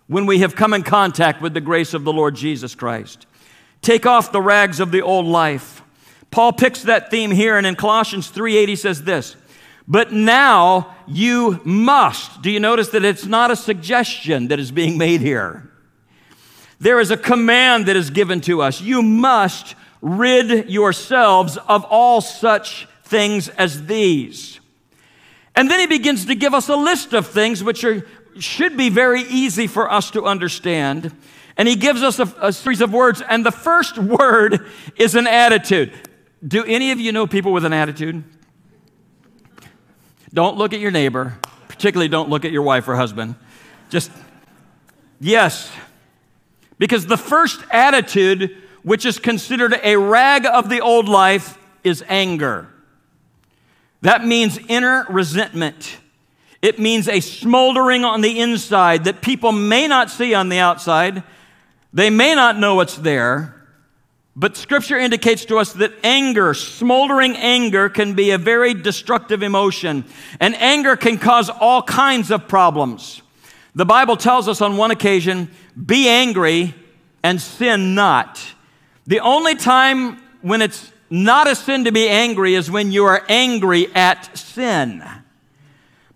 when 0.08 0.26
we 0.26 0.40
have 0.40 0.56
come 0.56 0.74
in 0.74 0.84
contact 0.84 1.42
with 1.42 1.54
the 1.54 1.62
grace 1.62 1.94
of 1.94 2.04
the 2.04 2.12
Lord 2.12 2.36
Jesus 2.36 2.76
Christ? 2.76 3.26
Take 3.82 4.06
off 4.06 4.32
the 4.32 4.42
rags 4.42 4.80
of 4.80 4.92
the 4.92 5.02
old 5.02 5.26
life. 5.26 5.82
Paul 6.30 6.54
picks 6.54 6.84
that 6.84 7.10
theme 7.10 7.32
here, 7.32 7.58
and 7.58 7.66
in 7.66 7.76
Colossians 7.76 8.30
3:8 8.30 8.68
he 8.68 8.76
says 8.76 9.04
this. 9.04 9.36
But 9.88 10.12
now 10.12 10.96
you 11.08 11.60
must. 11.64 12.42
Do 12.42 12.52
you 12.52 12.60
notice 12.60 12.90
that 12.90 13.04
it's 13.04 13.26
not 13.26 13.52
a 13.52 13.56
suggestion 13.56 14.48
that 14.50 14.60
is 14.60 14.72
being 14.72 14.98
made 14.98 15.22
here? 15.22 15.70
There 16.80 17.00
is 17.00 17.12
a 17.12 17.18
command 17.18 17.86
that 17.86 17.96
is 17.96 18.10
given 18.10 18.42
to 18.42 18.62
us. 18.62 18.82
You 18.82 19.02
must 19.02 19.76
rid 20.02 20.70
yourselves 20.70 21.58
of 21.58 21.84
all 21.86 22.22
such 22.22 22.88
things 23.12 23.50
as 23.50 23.86
these. 23.86 24.60
And 25.54 25.70
then 25.70 25.82
he 25.82 25.86
begins 25.86 26.26
to 26.26 26.34
give 26.34 26.54
us 26.54 26.70
a 26.70 26.76
list 26.76 27.14
of 27.14 27.28
things 27.28 27.64
which 27.64 27.84
are, 27.84 28.08
should 28.40 28.78
be 28.78 28.90
very 28.90 29.22
easy 29.24 29.68
for 29.68 29.92
us 29.92 30.10
to 30.12 30.26
understand. 30.26 31.14
And 31.58 31.68
he 31.68 31.76
gives 31.76 32.02
us 32.02 32.20
a, 32.20 32.34
a 32.42 32.54
series 32.54 32.80
of 32.82 32.94
words, 32.94 33.22
and 33.22 33.46
the 33.46 33.52
first 33.52 33.98
word 33.98 34.66
is 34.96 35.14
an 35.14 35.28
attitude. 35.28 35.92
Do 36.48 36.64
any 36.64 36.92
of 36.92 37.00
you 37.00 37.12
know 37.12 37.28
people 37.28 37.52
with 37.52 37.66
an 37.66 37.74
attitude? 37.74 38.24
Don't 40.34 40.58
look 40.58 40.72
at 40.72 40.80
your 40.80 40.92
neighbor, 40.92 41.38
particularly 41.68 42.08
don't 42.08 42.30
look 42.30 42.46
at 42.46 42.52
your 42.54 42.62
wife 42.62 42.88
or 42.88 42.96
husband. 42.96 43.36
Just, 43.90 44.10
yes. 45.20 45.70
Because 46.80 47.06
the 47.06 47.18
first 47.18 47.62
attitude, 47.70 48.56
which 48.84 49.06
is 49.06 49.20
considered 49.20 49.78
a 49.84 49.98
rag 49.98 50.46
of 50.46 50.70
the 50.70 50.80
old 50.80 51.10
life, 51.10 51.58
is 51.84 52.02
anger. 52.08 52.71
That 54.02 54.26
means 54.26 54.60
inner 54.68 55.06
resentment. 55.10 55.98
It 56.62 56.80
means 56.80 57.08
a 57.08 57.20
smoldering 57.20 58.06
on 58.06 58.22
the 58.22 58.40
inside 58.40 59.06
that 59.06 59.22
people 59.22 59.52
may 59.52 59.88
not 59.88 60.10
see 60.10 60.34
on 60.34 60.50
the 60.50 60.60
outside. 60.60 61.24
They 61.94 62.10
may 62.10 62.36
not 62.36 62.58
know 62.58 62.80
it's 62.82 62.98
there. 62.98 63.56
But 64.36 64.56
scripture 64.56 64.98
indicates 64.98 65.46
to 65.46 65.58
us 65.58 65.74
that 65.74 65.94
anger, 66.04 66.54
smoldering 66.54 67.36
anger, 67.36 67.90
can 67.90 68.14
be 68.14 68.32
a 68.32 68.38
very 68.38 68.74
destructive 68.74 69.44
emotion. 69.44 70.06
And 70.40 70.56
anger 70.56 70.96
can 70.96 71.18
cause 71.18 71.50
all 71.50 71.84
kinds 71.84 72.32
of 72.32 72.48
problems. 72.48 73.22
The 73.76 73.86
Bible 73.86 74.18
tells 74.18 74.48
us 74.48 74.62
on 74.62 74.78
one 74.78 74.92
occasion, 74.92 75.50
be 75.86 76.08
angry 76.08 76.74
and 77.24 77.42
sin 77.42 77.94
not. 77.94 78.42
The 79.06 79.20
only 79.20 79.56
time 79.56 80.22
when 80.42 80.62
it's 80.62 80.92
not 81.12 81.48
a 81.48 81.56
sin 81.56 81.84
to 81.84 81.92
be 81.92 82.08
angry 82.08 82.56
is 82.56 82.72
when 82.72 82.92
you 82.92 83.06
are 83.06 83.24
angry 83.28 83.94
at 83.94 84.36
sin. 84.38 85.04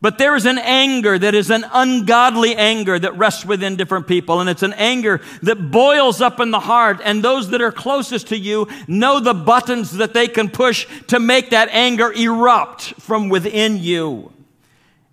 But 0.02 0.18
there 0.18 0.36
is 0.36 0.46
an 0.46 0.58
anger 0.58 1.18
that 1.18 1.36
is 1.36 1.50
an 1.50 1.66
ungodly 1.74 2.56
anger 2.56 2.98
that 2.98 3.18
rests 3.18 3.46
within 3.46 3.76
different 3.76 4.08
people. 4.08 4.40
And 4.40 4.50
it's 4.50 4.64
an 4.64 4.74
anger 4.74 5.20
that 5.42 5.72
boils 5.72 6.22
up 6.22 6.40
in 6.40 6.52
the 6.52 6.60
heart. 6.60 7.02
And 7.04 7.24
those 7.24 7.50
that 7.50 7.62
are 7.62 7.72
closest 7.72 8.28
to 8.28 8.38
you 8.38 8.68
know 8.88 9.20
the 9.20 9.34
buttons 9.34 9.94
that 9.98 10.14
they 10.14 10.28
can 10.28 10.50
push 10.50 10.88
to 11.08 11.20
make 11.20 11.50
that 11.50 11.70
anger 11.72 12.14
erupt 12.14 12.84
from 13.02 13.30
within 13.30 13.78
you. 13.78 14.32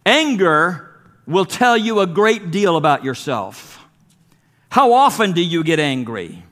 Anger 0.06 0.90
will 1.26 1.46
tell 1.46 1.76
you 1.76 2.00
a 2.00 2.06
great 2.06 2.50
deal 2.50 2.76
about 2.76 3.02
yourself. 3.02 3.84
How 4.68 4.92
often 4.92 5.32
do 5.32 5.42
you 5.42 5.64
get 5.64 5.80
angry? 5.80 6.44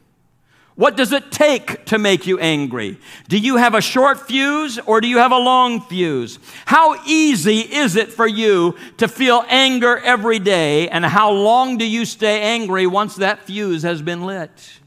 What 0.80 0.96
does 0.96 1.12
it 1.12 1.30
take 1.30 1.84
to 1.84 1.98
make 1.98 2.26
you 2.26 2.38
angry? 2.38 2.96
Do 3.28 3.36
you 3.36 3.58
have 3.58 3.74
a 3.74 3.82
short 3.82 4.26
fuse 4.26 4.78
or 4.78 5.02
do 5.02 5.08
you 5.08 5.18
have 5.18 5.30
a 5.30 5.36
long 5.36 5.82
fuse? 5.82 6.38
How 6.64 7.04
easy 7.04 7.58
is 7.58 7.96
it 7.96 8.10
for 8.10 8.26
you 8.26 8.78
to 8.96 9.06
feel 9.06 9.44
anger 9.50 9.98
every 9.98 10.38
day? 10.38 10.88
And 10.88 11.04
how 11.04 11.32
long 11.32 11.76
do 11.76 11.84
you 11.84 12.06
stay 12.06 12.40
angry 12.40 12.86
once 12.86 13.16
that 13.16 13.40
fuse 13.40 13.82
has 13.82 14.00
been 14.00 14.24
lit? 14.24 14.80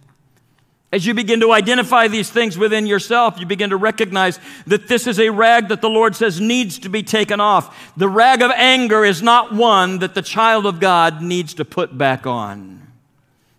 As 0.91 1.05
you 1.05 1.13
begin 1.13 1.41
to 1.41 1.51
identify 1.51 2.07
these 2.07 2.31
things 2.31 2.57
within 2.57 2.87
yourself, 2.87 3.39
you 3.39 3.45
begin 3.45 3.69
to 3.69 3.77
recognize 3.77 4.39
that 4.65 4.87
this 4.87 5.05
is 5.05 5.19
a 5.19 5.29
rag 5.29 5.67
that 5.67 5.81
the 5.81 5.91
Lord 5.91 6.15
says 6.15 6.41
needs 6.41 6.79
to 6.79 6.89
be 6.89 7.03
taken 7.03 7.39
off. 7.39 7.93
The 7.95 8.09
rag 8.09 8.41
of 8.41 8.49
anger 8.49 9.05
is 9.05 9.21
not 9.21 9.53
one 9.53 9.99
that 9.99 10.15
the 10.15 10.23
child 10.23 10.65
of 10.65 10.79
God 10.79 11.21
needs 11.21 11.53
to 11.53 11.63
put 11.63 11.95
back 11.95 12.25
on. 12.25 12.81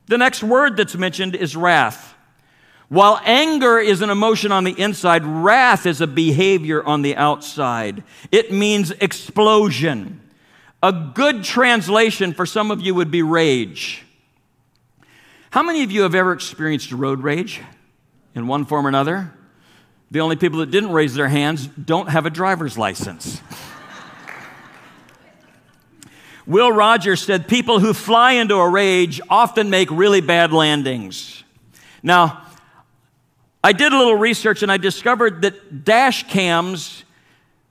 The 0.07 0.19
next 0.19 0.43
word 0.43 0.77
that's 0.77 0.97
mentioned 0.97 1.37
is 1.37 1.55
wrath. 1.55 2.14
While 2.89 3.21
anger 3.25 3.79
is 3.79 4.03
an 4.03 4.11
emotion 4.11 4.53
on 4.53 4.65
the 4.65 4.79
inside, 4.79 5.25
wrath 5.25 5.87
is 5.87 6.01
a 6.01 6.07
behavior 6.07 6.83
on 6.85 7.03
the 7.03 7.17
outside. 7.17 8.05
It 8.31 8.53
means 8.53 8.91
explosion. 8.93 10.21
A 10.83 10.93
good 10.93 11.45
translation 11.45 12.35
for 12.35 12.45
some 12.45 12.71
of 12.71 12.81
you 12.81 12.95
would 12.95 13.11
be 13.11 13.23
rage. 13.23 14.05
How 15.51 15.63
many 15.63 15.83
of 15.83 15.91
you 15.91 16.03
have 16.03 16.15
ever 16.15 16.33
experienced 16.33 16.93
road 16.93 17.23
rage 17.23 17.63
in 18.35 18.47
one 18.47 18.65
form 18.65 18.87
or 18.87 18.89
another? 18.89 19.33
The 20.11 20.21
only 20.21 20.37
people 20.37 20.59
that 20.61 20.71
didn't 20.71 20.93
raise 20.93 21.15
their 21.15 21.29
hands 21.29 21.67
don't 21.67 22.11
have 22.11 22.27
a 22.27 22.31
driver's 22.31 22.77
license. 22.77 23.41
Will 26.47 26.71
Rogers 26.71 27.23
said 27.23 27.49
people 27.49 27.81
who 27.81 27.95
fly 27.95 28.33
into 28.33 28.57
a 28.57 28.69
rage 28.69 29.21
often 29.31 29.71
make 29.71 29.91
really 29.91 30.21
bad 30.21 30.53
landings. 30.53 31.43
Now, 32.03 32.44
I 33.65 33.73
did 33.73 33.95
a 33.95 33.97
little 33.97 34.15
research 34.15 34.63
and 34.63 34.71
I 34.71 34.77
discovered 34.77 35.41
that 35.41 35.87
dash 35.87 36.29
cams 36.29 37.03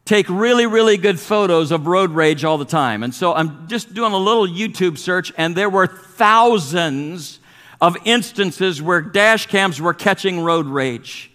take 0.06 0.28
really, 0.28 0.66
really 0.66 0.98
good 0.98 1.20
photos 1.20 1.70
of 1.70 1.86
road 1.86 2.10
rage 2.10 2.44
all 2.44 2.58
the 2.58 2.66
time. 2.66 3.04
And 3.04 3.14
so 3.14 3.32
I'm 3.32 3.68
just 3.68 3.94
doing 3.94 4.12
a 4.12 4.18
little 4.18 4.48
YouTube 4.48 4.98
search, 4.98 5.32
and 5.38 5.56
there 5.56 5.70
were 5.70 5.86
thousands 5.86 7.40
of 7.80 7.96
instances 8.06 8.82
where 8.82 9.02
dash 9.02 9.46
cams 9.46 9.80
were 9.80 9.94
catching 9.94 10.40
road 10.40 10.66
rage. 10.66 11.32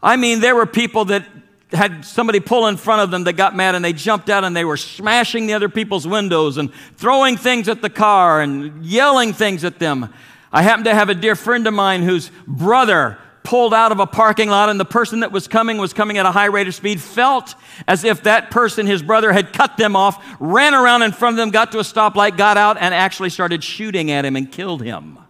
I 0.00 0.14
mean, 0.14 0.38
there 0.38 0.54
were 0.54 0.66
people 0.66 1.06
that 1.06 1.26
had 1.72 2.04
somebody 2.04 2.38
pull 2.38 2.68
in 2.68 2.76
front 2.76 3.02
of 3.02 3.10
them 3.10 3.24
that 3.24 3.32
got 3.32 3.56
mad 3.56 3.74
and 3.74 3.84
they 3.84 3.92
jumped 3.92 4.30
out 4.30 4.44
and 4.44 4.56
they 4.56 4.64
were 4.64 4.76
smashing 4.76 5.48
the 5.48 5.54
other 5.54 5.68
people's 5.68 6.06
windows 6.06 6.58
and 6.58 6.72
throwing 6.96 7.36
things 7.36 7.68
at 7.68 7.82
the 7.82 7.90
car 7.90 8.40
and 8.40 8.86
yelling 8.86 9.32
things 9.32 9.64
at 9.64 9.80
them. 9.80 10.14
I 10.52 10.62
happen 10.62 10.84
to 10.84 10.94
have 10.94 11.08
a 11.08 11.14
dear 11.14 11.34
friend 11.34 11.66
of 11.66 11.74
mine 11.74 12.04
whose 12.04 12.30
brother 12.46 13.18
pulled 13.46 13.72
out 13.72 13.92
of 13.92 14.00
a 14.00 14.06
parking 14.08 14.50
lot 14.50 14.68
and 14.68 14.78
the 14.78 14.84
person 14.84 15.20
that 15.20 15.30
was 15.30 15.46
coming 15.46 15.78
was 15.78 15.92
coming 15.92 16.18
at 16.18 16.26
a 16.26 16.32
high 16.32 16.46
rate 16.46 16.66
of 16.66 16.74
speed, 16.74 17.00
felt 17.00 17.54
as 17.86 18.02
if 18.02 18.24
that 18.24 18.50
person, 18.50 18.88
his 18.88 19.04
brother, 19.04 19.32
had 19.32 19.52
cut 19.52 19.76
them 19.76 19.94
off, 19.94 20.20
ran 20.40 20.74
around 20.74 21.02
in 21.02 21.12
front 21.12 21.34
of 21.34 21.36
them, 21.38 21.50
got 21.50 21.70
to 21.70 21.78
a 21.78 21.82
stoplight, 21.82 22.36
got 22.36 22.56
out, 22.56 22.76
and 22.76 22.92
actually 22.92 23.30
started 23.30 23.62
shooting 23.62 24.10
at 24.10 24.24
him 24.24 24.34
and 24.34 24.50
killed 24.50 24.82
him 24.82 25.20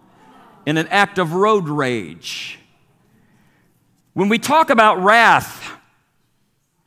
in 0.64 0.78
an 0.78 0.88
act 0.88 1.18
of 1.18 1.34
road 1.34 1.68
rage. 1.68 2.58
When 4.14 4.30
we 4.30 4.38
talk 4.38 4.70
about 4.70 4.98
wrath, 5.02 5.70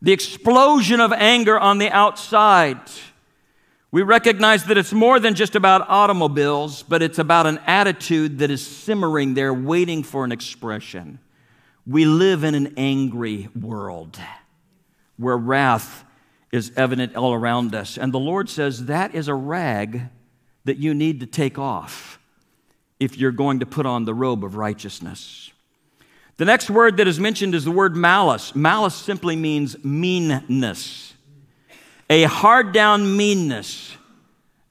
the 0.02 0.12
explosion 0.12 1.00
of 1.00 1.14
anger 1.14 1.60
on 1.60 1.78
the 1.78 1.92
outside, 1.92 2.80
we 3.92 4.04
recognize 4.04 4.66
that 4.66 4.78
it's 4.78 4.94
more 4.94 5.20
than 5.20 5.34
just 5.34 5.56
about 5.56 5.90
automobiles, 5.90 6.84
but 6.84 7.02
it's 7.02 7.18
about 7.18 7.48
an 7.48 7.60
attitude 7.66 8.40
that 8.40 8.52
is 8.52 8.66
simmering 8.66 9.34
there, 9.34 9.54
waiting 9.54 10.04
for 10.04 10.24
an 10.24 10.32
expression. 10.32 11.18
We 11.88 12.06
live 12.06 12.44
in 12.44 12.54
an 12.54 12.76
angry 12.78 13.50
world 13.60 14.20
where 15.18 15.38
wrath 15.38 16.06
is 16.52 16.72
evident 16.76 17.16
all 17.16 17.34
around 17.34 17.74
us. 17.74 17.98
And 17.98 18.14
the 18.14 18.20
Lord 18.20 18.48
says 18.48 18.86
that 18.86 19.16
is 19.16 19.28
a 19.28 19.34
rag 19.34 20.02
that 20.66 20.78
you 20.78 20.94
need 20.94 21.20
to 21.22 21.26
take 21.26 21.58
off 21.58 22.20
if 23.00 23.18
you're 23.18 23.32
going 23.32 23.60
to 23.62 23.66
put 23.66 23.88
on 23.88 24.06
the 24.06 24.14
robe 24.14 24.44
of 24.44 24.56
righteousness. 24.56 25.52
The 26.38 26.46
next 26.46 26.70
word 26.70 26.98
that 26.98 27.08
is 27.08 27.20
mentioned 27.20 27.56
is 27.56 27.66
the 27.66 27.72
word 27.72 27.96
malice. 27.96 28.56
Malice 28.56 28.96
simply 28.96 29.36
means 29.36 29.84
meanness 29.84 31.09
a 32.10 32.24
hard 32.24 32.72
down 32.72 33.16
meanness 33.16 33.96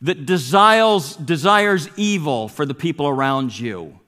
that 0.01 0.27
desires, 0.27 1.17
desires 1.17 1.89
evil 1.97 2.49
for 2.49 2.67
the 2.67 2.75
people 2.75 3.09
around 3.09 3.59
you. 3.59 3.99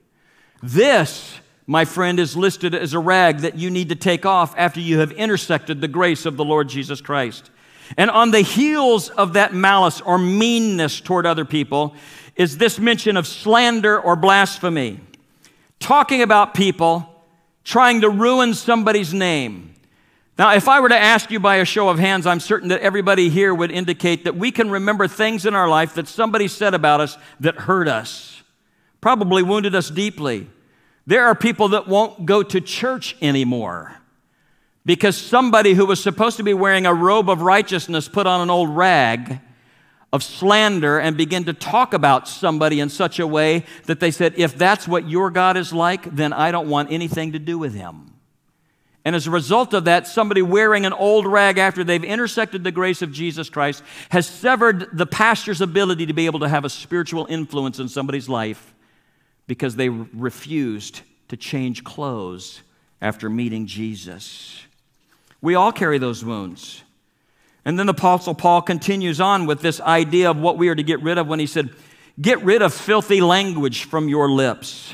This, 0.61 1.39
my 1.65 1.85
friend, 1.85 2.19
is 2.19 2.37
listed 2.37 2.75
as 2.75 2.93
a 2.93 2.99
rag 2.99 3.39
that 3.39 3.57
you 3.57 3.69
need 3.69 3.89
to 3.89 3.95
take 3.95 4.25
off 4.25 4.53
after 4.57 4.79
you 4.79 4.99
have 4.99 5.11
intersected 5.13 5.81
the 5.81 5.87
grace 5.87 6.25
of 6.25 6.37
the 6.37 6.45
Lord 6.45 6.69
Jesus 6.69 7.01
Christ. 7.01 7.49
And 7.97 8.09
on 8.09 8.31
the 8.31 8.41
heels 8.41 9.09
of 9.09 9.33
that 9.33 9.53
malice 9.53 10.01
or 10.01 10.17
meanness 10.17 11.01
toward 11.01 11.25
other 11.25 11.45
people 11.45 11.95
is 12.35 12.57
this 12.57 12.79
mention 12.79 13.17
of 13.17 13.27
slander 13.27 13.99
or 13.99 14.15
blasphemy. 14.15 14.99
Talking 15.79 16.21
about 16.21 16.53
people, 16.53 17.23
trying 17.63 18.01
to 18.01 18.09
ruin 18.09 18.53
somebody's 18.53 19.13
name 19.13 19.71
now, 20.41 20.55
if 20.55 20.67
I 20.67 20.79
were 20.79 20.89
to 20.89 20.97
ask 20.97 21.29
you 21.29 21.39
by 21.39 21.57
a 21.57 21.65
show 21.65 21.87
of 21.89 21.99
hands, 21.99 22.25
I'm 22.25 22.39
certain 22.39 22.69
that 22.69 22.81
everybody 22.81 23.29
here 23.29 23.53
would 23.53 23.69
indicate 23.69 24.23
that 24.23 24.35
we 24.35 24.49
can 24.49 24.71
remember 24.71 25.07
things 25.07 25.45
in 25.45 25.53
our 25.53 25.69
life 25.69 25.93
that 25.93 26.07
somebody 26.07 26.47
said 26.47 26.73
about 26.73 26.99
us 26.99 27.15
that 27.41 27.53
hurt 27.53 27.87
us, 27.87 28.41
probably 29.01 29.43
wounded 29.43 29.75
us 29.75 29.91
deeply. 29.91 30.49
There 31.05 31.27
are 31.27 31.35
people 31.35 31.67
that 31.67 31.87
won't 31.87 32.25
go 32.25 32.41
to 32.41 32.59
church 32.59 33.15
anymore 33.21 33.97
because 34.83 35.15
somebody 35.15 35.75
who 35.75 35.85
was 35.85 36.01
supposed 36.01 36.37
to 36.37 36.43
be 36.43 36.55
wearing 36.55 36.87
a 36.87 36.93
robe 36.95 37.29
of 37.29 37.43
righteousness 37.43 38.07
put 38.07 38.25
on 38.25 38.41
an 38.41 38.49
old 38.49 38.75
rag 38.75 39.41
of 40.11 40.23
slander 40.23 40.97
and 40.97 41.15
begin 41.17 41.43
to 41.43 41.53
talk 41.53 41.93
about 41.93 42.27
somebody 42.27 42.79
in 42.79 42.89
such 42.89 43.19
a 43.19 43.27
way 43.27 43.63
that 43.85 43.99
they 43.99 44.09
said, 44.09 44.33
if 44.37 44.57
that's 44.57 44.87
what 44.87 45.07
your 45.07 45.29
God 45.29 45.55
is 45.55 45.71
like, 45.71 46.15
then 46.15 46.33
I 46.33 46.51
don't 46.51 46.67
want 46.67 46.91
anything 46.91 47.33
to 47.33 47.37
do 47.37 47.59
with 47.59 47.75
him. 47.75 48.07
And 49.03 49.15
as 49.15 49.25
a 49.25 49.31
result 49.31 49.73
of 49.73 49.85
that, 49.85 50.07
somebody 50.07 50.41
wearing 50.41 50.85
an 50.85 50.93
old 50.93 51.25
rag 51.25 51.57
after 51.57 51.83
they've 51.83 52.03
intersected 52.03 52.63
the 52.63 52.71
grace 52.71 53.01
of 53.01 53.11
Jesus 53.11 53.49
Christ 53.49 53.83
has 54.09 54.27
severed 54.27 54.95
the 54.95 55.07
pastor's 55.07 55.61
ability 55.61 56.05
to 56.05 56.13
be 56.13 56.27
able 56.27 56.39
to 56.41 56.49
have 56.49 56.65
a 56.65 56.69
spiritual 56.69 57.25
influence 57.27 57.79
in 57.79 57.89
somebody's 57.89 58.29
life 58.29 58.75
because 59.47 59.75
they 59.75 59.89
refused 59.89 61.01
to 61.29 61.37
change 61.37 61.83
clothes 61.83 62.61
after 63.01 63.29
meeting 63.29 63.65
Jesus. 63.65 64.61
We 65.41 65.55
all 65.55 65.71
carry 65.71 65.97
those 65.97 66.23
wounds. 66.23 66.83
And 67.65 67.79
then 67.79 67.87
the 67.87 67.93
Apostle 67.93 68.35
Paul 68.35 68.61
continues 68.61 69.19
on 69.19 69.47
with 69.47 69.61
this 69.61 69.79
idea 69.81 70.29
of 70.29 70.37
what 70.37 70.57
we 70.57 70.69
are 70.69 70.75
to 70.75 70.83
get 70.83 71.01
rid 71.01 71.17
of 71.17 71.27
when 71.27 71.39
he 71.39 71.47
said, 71.47 71.71
Get 72.19 72.43
rid 72.43 72.61
of 72.61 72.73
filthy 72.73 73.21
language 73.21 73.85
from 73.85 74.09
your 74.09 74.29
lips. 74.29 74.93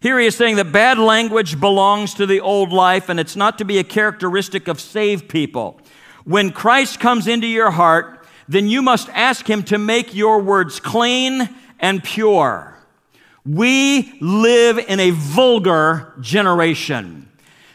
Here 0.00 0.18
he 0.20 0.26
is 0.26 0.36
saying 0.36 0.56
that 0.56 0.70
bad 0.70 0.98
language 0.98 1.58
belongs 1.58 2.14
to 2.14 2.26
the 2.26 2.40
old 2.40 2.72
life 2.72 3.08
and 3.08 3.18
it's 3.18 3.34
not 3.34 3.58
to 3.58 3.64
be 3.64 3.78
a 3.78 3.84
characteristic 3.84 4.68
of 4.68 4.80
saved 4.80 5.28
people. 5.28 5.80
When 6.24 6.52
Christ 6.52 7.00
comes 7.00 7.26
into 7.26 7.48
your 7.48 7.72
heart, 7.72 8.24
then 8.46 8.68
you 8.68 8.80
must 8.80 9.08
ask 9.10 9.48
him 9.48 9.64
to 9.64 9.78
make 9.78 10.14
your 10.14 10.40
words 10.40 10.78
clean 10.78 11.48
and 11.80 12.02
pure. 12.02 12.76
We 13.44 14.16
live 14.20 14.78
in 14.78 15.00
a 15.00 15.10
vulgar 15.10 16.12
generation. 16.20 17.28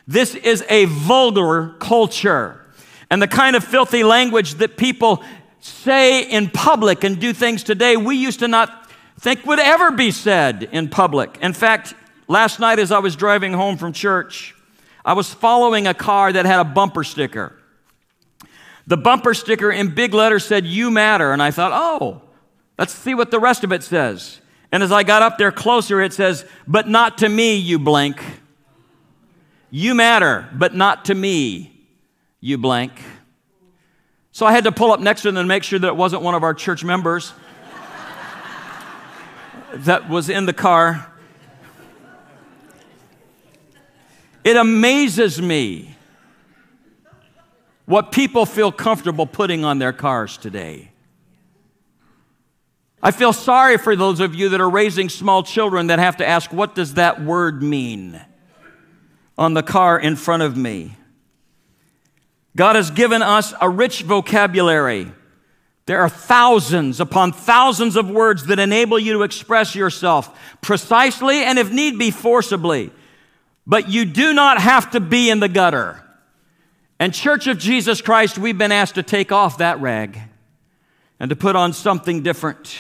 This 0.07 0.33
is 0.35 0.63
a 0.69 0.85
vulgar 0.85 1.75
culture. 1.79 2.61
And 3.09 3.21
the 3.21 3.27
kind 3.27 3.55
of 3.55 3.63
filthy 3.63 4.03
language 4.03 4.55
that 4.55 4.77
people 4.77 5.23
say 5.59 6.23
in 6.23 6.49
public 6.49 7.03
and 7.03 7.19
do 7.19 7.33
things 7.33 7.63
today, 7.63 7.97
we 7.97 8.15
used 8.15 8.39
to 8.39 8.47
not 8.47 8.89
think 9.19 9.45
would 9.45 9.59
ever 9.59 9.91
be 9.91 10.11
said 10.11 10.69
in 10.71 10.89
public. 10.89 11.37
In 11.41 11.53
fact, 11.53 11.95
last 12.27 12.59
night 12.59 12.79
as 12.79 12.91
I 12.91 12.99
was 12.99 13.15
driving 13.15 13.53
home 13.53 13.77
from 13.77 13.93
church, 13.93 14.55
I 15.05 15.13
was 15.13 15.33
following 15.33 15.87
a 15.87 15.93
car 15.93 16.31
that 16.31 16.45
had 16.45 16.59
a 16.59 16.63
bumper 16.63 17.03
sticker. 17.03 17.55
The 18.87 18.97
bumper 18.97 19.33
sticker 19.33 19.71
in 19.71 19.93
big 19.93 20.13
letters 20.13 20.45
said, 20.45 20.65
You 20.65 20.91
matter. 20.91 21.31
And 21.31 21.41
I 21.41 21.51
thought, 21.51 21.71
oh, 21.73 22.21
let's 22.77 22.93
see 22.93 23.13
what 23.13 23.31
the 23.31 23.39
rest 23.39 23.63
of 23.63 23.71
it 23.71 23.83
says. 23.83 24.39
And 24.71 24.81
as 24.81 24.91
I 24.91 25.03
got 25.03 25.21
up 25.21 25.37
there 25.37 25.51
closer, 25.51 26.01
it 26.01 26.13
says, 26.13 26.45
But 26.67 26.87
not 26.87 27.19
to 27.19 27.29
me, 27.29 27.55
you 27.55 27.79
blank. 27.79 28.21
You 29.69 29.95
matter, 29.95 30.47
but 30.53 30.75
not 30.75 31.05
to 31.05 31.15
me, 31.15 31.71
you 32.39 32.57
blank. 32.57 33.01
So 34.31 34.45
I 34.45 34.51
had 34.51 34.63
to 34.65 34.71
pull 34.71 34.91
up 34.91 34.99
next 34.99 35.21
to 35.21 35.31
them 35.31 35.35
to 35.35 35.47
make 35.47 35.63
sure 35.63 35.79
that 35.79 35.87
it 35.87 35.95
wasn't 35.95 36.21
one 36.21 36.35
of 36.35 36.43
our 36.43 36.53
church 36.53 36.83
members 36.83 37.33
that 39.73 40.09
was 40.09 40.29
in 40.29 40.45
the 40.45 40.53
car. 40.53 41.12
It 44.43 44.57
amazes 44.57 45.41
me 45.41 45.95
what 47.85 48.11
people 48.11 48.45
feel 48.45 48.71
comfortable 48.71 49.25
putting 49.25 49.63
on 49.63 49.79
their 49.79 49.93
cars 49.93 50.37
today. 50.37 50.91
I 53.01 53.11
feel 53.11 53.33
sorry 53.33 53.77
for 53.77 53.95
those 53.95 54.21
of 54.21 54.33
you 54.33 54.49
that 54.49 54.61
are 54.61 54.69
raising 54.69 55.09
small 55.09 55.43
children 55.43 55.87
that 55.87 55.99
have 55.99 56.17
to 56.17 56.27
ask, 56.27 56.53
what 56.53 56.75
does 56.75 56.93
that 56.93 57.21
word 57.21 57.61
mean 57.61 58.21
on 59.37 59.53
the 59.53 59.63
car 59.63 59.99
in 59.99 60.15
front 60.15 60.43
of 60.43 60.55
me? 60.55 60.95
God 62.55 62.75
has 62.75 62.91
given 62.91 63.21
us 63.21 63.53
a 63.59 63.69
rich 63.69 64.03
vocabulary. 64.03 65.11
There 65.85 65.99
are 65.99 66.07
thousands 66.07 67.01
upon 67.01 67.33
thousands 67.33 67.97
of 67.97 68.09
words 68.09 68.45
that 68.45 68.59
enable 68.59 68.97
you 68.97 69.13
to 69.13 69.23
express 69.23 69.75
yourself 69.75 70.39
precisely 70.61 71.43
and, 71.43 71.59
if 71.59 71.71
need 71.73 71.99
be, 71.99 72.09
forcibly. 72.09 72.91
But 73.65 73.89
you 73.89 74.05
do 74.05 74.33
not 74.33 74.59
have 74.59 74.91
to 74.91 74.99
be 74.99 75.29
in 75.29 75.39
the 75.39 75.47
gutter. 75.47 76.03
And, 76.99 77.13
Church 77.13 77.47
of 77.47 77.57
Jesus 77.57 78.01
Christ, 78.01 78.37
we've 78.37 78.57
been 78.57 78.71
asked 78.71 78.95
to 78.95 79.03
take 79.03 79.31
off 79.31 79.57
that 79.57 79.81
rag 79.81 80.19
and 81.19 81.29
to 81.29 81.35
put 81.35 81.55
on 81.55 81.73
something 81.73 82.23
different. 82.23 82.77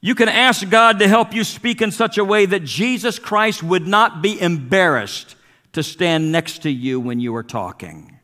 You 0.00 0.14
can 0.14 0.28
ask 0.28 0.68
God 0.68 0.98
to 0.98 1.08
help 1.08 1.34
you 1.34 1.42
speak 1.42 1.80
in 1.80 1.90
such 1.90 2.18
a 2.18 2.24
way 2.24 2.46
that 2.46 2.64
Jesus 2.64 3.18
Christ 3.18 3.62
would 3.62 3.86
not 3.86 4.22
be 4.22 4.40
embarrassed 4.40 5.36
to 5.72 5.82
stand 5.82 6.32
next 6.32 6.62
to 6.62 6.70
you 6.70 7.00
when 7.00 7.20
you 7.20 7.34
are 7.36 7.42
talking. 7.42 8.18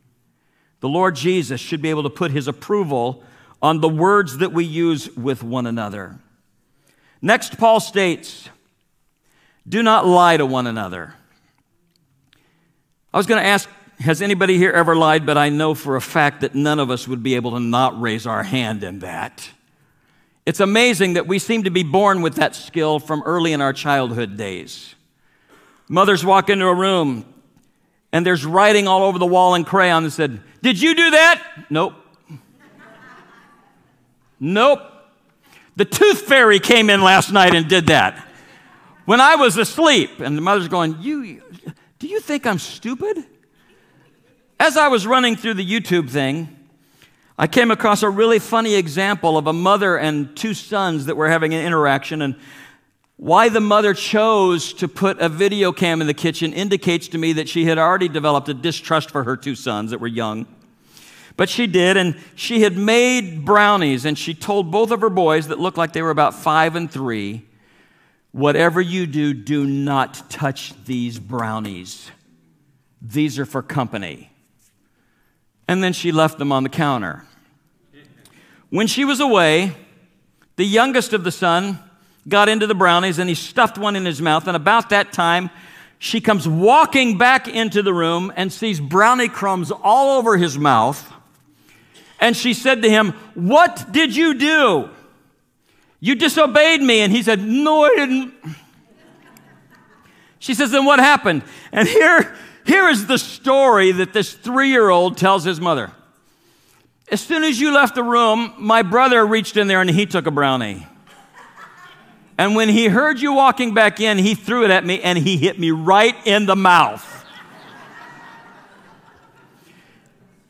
The 0.80 0.88
Lord 0.88 1.16
Jesus 1.16 1.60
should 1.60 1.82
be 1.82 1.90
able 1.90 2.02
to 2.02 2.10
put 2.10 2.30
his 2.30 2.48
approval 2.48 3.22
on 3.60 3.80
the 3.80 3.88
words 3.88 4.38
that 4.38 4.52
we 4.52 4.64
use 4.64 5.14
with 5.16 5.42
one 5.42 5.66
another. 5.66 6.18
Next, 7.20 7.56
Paul 7.56 7.78
states, 7.78 8.48
Do 9.68 9.82
not 9.82 10.06
lie 10.06 10.36
to 10.36 10.44
one 10.44 10.66
another. 10.66 11.14
I 13.12 13.18
was 13.18 13.26
going 13.26 13.42
to 13.42 13.46
ask 13.46 13.68
has 14.00 14.20
anybody 14.20 14.58
here 14.58 14.72
ever 14.72 14.96
lied? 14.96 15.24
But 15.24 15.38
I 15.38 15.48
know 15.48 15.74
for 15.74 15.96
a 15.96 16.00
fact 16.00 16.40
that 16.40 16.54
none 16.54 16.80
of 16.80 16.90
us 16.90 17.06
would 17.06 17.22
be 17.22 17.36
able 17.36 17.52
to 17.52 17.60
not 17.60 18.00
raise 18.00 18.26
our 18.26 18.42
hand 18.42 18.82
in 18.82 19.00
that. 19.00 19.48
It's 20.44 20.60
amazing 20.60 21.14
that 21.14 21.26
we 21.26 21.38
seem 21.38 21.62
to 21.64 21.70
be 21.70 21.84
born 21.84 22.20
with 22.20 22.34
that 22.36 22.56
skill 22.56 22.98
from 22.98 23.22
early 23.24 23.52
in 23.52 23.60
our 23.60 23.72
childhood 23.72 24.36
days. 24.36 24.96
Mothers 25.88 26.24
walk 26.24 26.50
into 26.50 26.66
a 26.66 26.74
room 26.74 27.24
and 28.12 28.26
there's 28.26 28.44
writing 28.44 28.88
all 28.88 29.04
over 29.04 29.18
the 29.18 29.26
wall 29.26 29.54
in 29.54 29.64
crayon 29.64 30.02
that 30.04 30.10
said, 30.10 30.40
Did 30.62 30.80
you 30.80 30.94
do 30.94 31.10
that? 31.10 31.66
Nope. 31.70 31.94
nope. 34.40 34.80
The 35.76 35.84
tooth 35.84 36.22
fairy 36.22 36.58
came 36.58 36.90
in 36.90 37.02
last 37.02 37.30
night 37.30 37.54
and 37.54 37.68
did 37.68 37.86
that 37.86 38.26
when 39.04 39.20
I 39.20 39.36
was 39.36 39.56
asleep. 39.56 40.18
And 40.20 40.36
the 40.36 40.42
mother's 40.42 40.68
going, 40.68 40.96
You, 41.00 41.42
do 42.02 42.08
you 42.08 42.18
think 42.18 42.46
I'm 42.48 42.58
stupid? 42.58 43.24
As 44.58 44.76
I 44.76 44.88
was 44.88 45.06
running 45.06 45.36
through 45.36 45.54
the 45.54 45.64
YouTube 45.64 46.10
thing, 46.10 46.48
I 47.38 47.46
came 47.46 47.70
across 47.70 48.02
a 48.02 48.10
really 48.10 48.40
funny 48.40 48.74
example 48.74 49.38
of 49.38 49.46
a 49.46 49.52
mother 49.52 49.96
and 49.96 50.36
two 50.36 50.52
sons 50.52 51.06
that 51.06 51.16
were 51.16 51.30
having 51.30 51.54
an 51.54 51.64
interaction. 51.64 52.20
And 52.20 52.34
why 53.18 53.50
the 53.50 53.60
mother 53.60 53.94
chose 53.94 54.72
to 54.72 54.88
put 54.88 55.20
a 55.20 55.28
video 55.28 55.70
cam 55.70 56.00
in 56.00 56.08
the 56.08 56.12
kitchen 56.12 56.52
indicates 56.52 57.06
to 57.06 57.18
me 57.18 57.34
that 57.34 57.48
she 57.48 57.66
had 57.66 57.78
already 57.78 58.08
developed 58.08 58.48
a 58.48 58.54
distrust 58.54 59.12
for 59.12 59.22
her 59.22 59.36
two 59.36 59.54
sons 59.54 59.92
that 59.92 60.00
were 60.00 60.08
young. 60.08 60.48
But 61.36 61.48
she 61.48 61.68
did, 61.68 61.96
and 61.96 62.18
she 62.34 62.62
had 62.62 62.76
made 62.76 63.44
brownies, 63.44 64.04
and 64.04 64.18
she 64.18 64.34
told 64.34 64.72
both 64.72 64.90
of 64.90 65.02
her 65.02 65.08
boys 65.08 65.46
that 65.46 65.60
looked 65.60 65.78
like 65.78 65.92
they 65.92 66.02
were 66.02 66.10
about 66.10 66.34
five 66.34 66.74
and 66.74 66.90
three 66.90 67.44
whatever 68.32 68.80
you 68.80 69.06
do, 69.06 69.32
do 69.32 69.64
not 69.64 70.28
touch 70.28 70.72
these 70.84 71.18
brownies. 71.18 72.10
These 73.00 73.38
are 73.38 73.46
for 73.46 73.62
company 73.62 74.32
and 75.72 75.82
then 75.82 75.94
she 75.94 76.12
left 76.12 76.38
them 76.38 76.52
on 76.52 76.64
the 76.64 76.68
counter. 76.68 77.24
When 78.68 78.86
she 78.86 79.06
was 79.06 79.20
away, 79.20 79.74
the 80.56 80.64
youngest 80.64 81.14
of 81.14 81.24
the 81.24 81.32
son 81.32 81.78
got 82.28 82.50
into 82.50 82.66
the 82.66 82.74
brownies 82.74 83.18
and 83.18 83.26
he 83.26 83.34
stuffed 83.34 83.78
one 83.78 83.96
in 83.96 84.04
his 84.04 84.20
mouth. 84.20 84.46
And 84.46 84.54
about 84.54 84.90
that 84.90 85.14
time, 85.14 85.48
she 85.98 86.20
comes 86.20 86.46
walking 86.46 87.16
back 87.16 87.48
into 87.48 87.82
the 87.82 87.94
room 87.94 88.32
and 88.36 88.52
sees 88.52 88.80
brownie 88.80 89.28
crumbs 89.28 89.70
all 89.70 90.18
over 90.18 90.36
his 90.36 90.58
mouth. 90.58 91.10
And 92.20 92.36
she 92.36 92.54
said 92.54 92.82
to 92.82 92.90
him, 92.90 93.12
What 93.34 93.86
did 93.92 94.14
you 94.14 94.34
do? 94.34 94.90
You 96.04 96.16
disobeyed 96.16 96.82
me. 96.82 97.00
And 97.00 97.12
he 97.12 97.22
said, 97.22 97.40
No, 97.40 97.84
I 97.84 97.94
didn't. 97.94 98.34
She 100.40 100.52
says, 100.52 100.72
Then 100.72 100.84
what 100.84 100.98
happened? 100.98 101.44
And 101.70 101.86
here 101.86 102.36
here 102.64 102.88
is 102.88 103.06
the 103.06 103.18
story 103.18 103.92
that 103.92 104.12
this 104.12 104.32
three 104.34 104.70
year 104.70 104.88
old 104.90 105.16
tells 105.16 105.44
his 105.44 105.60
mother. 105.60 105.92
As 107.10 107.20
soon 107.20 107.44
as 107.44 107.60
you 107.60 107.72
left 107.72 107.94
the 107.94 108.02
room, 108.02 108.54
my 108.58 108.82
brother 108.82 109.24
reached 109.24 109.56
in 109.56 109.68
there 109.68 109.80
and 109.80 109.90
he 109.90 110.06
took 110.06 110.26
a 110.26 110.30
brownie. 110.30 110.86
And 112.38 112.56
when 112.56 112.68
he 112.68 112.86
heard 112.86 113.20
you 113.20 113.34
walking 113.34 113.74
back 113.74 114.00
in, 114.00 114.18
he 114.18 114.34
threw 114.34 114.64
it 114.64 114.70
at 114.70 114.84
me 114.84 115.00
and 115.02 115.18
he 115.18 115.36
hit 115.36 115.58
me 115.58 115.70
right 115.70 116.16
in 116.24 116.46
the 116.46 116.56
mouth. 116.56 117.08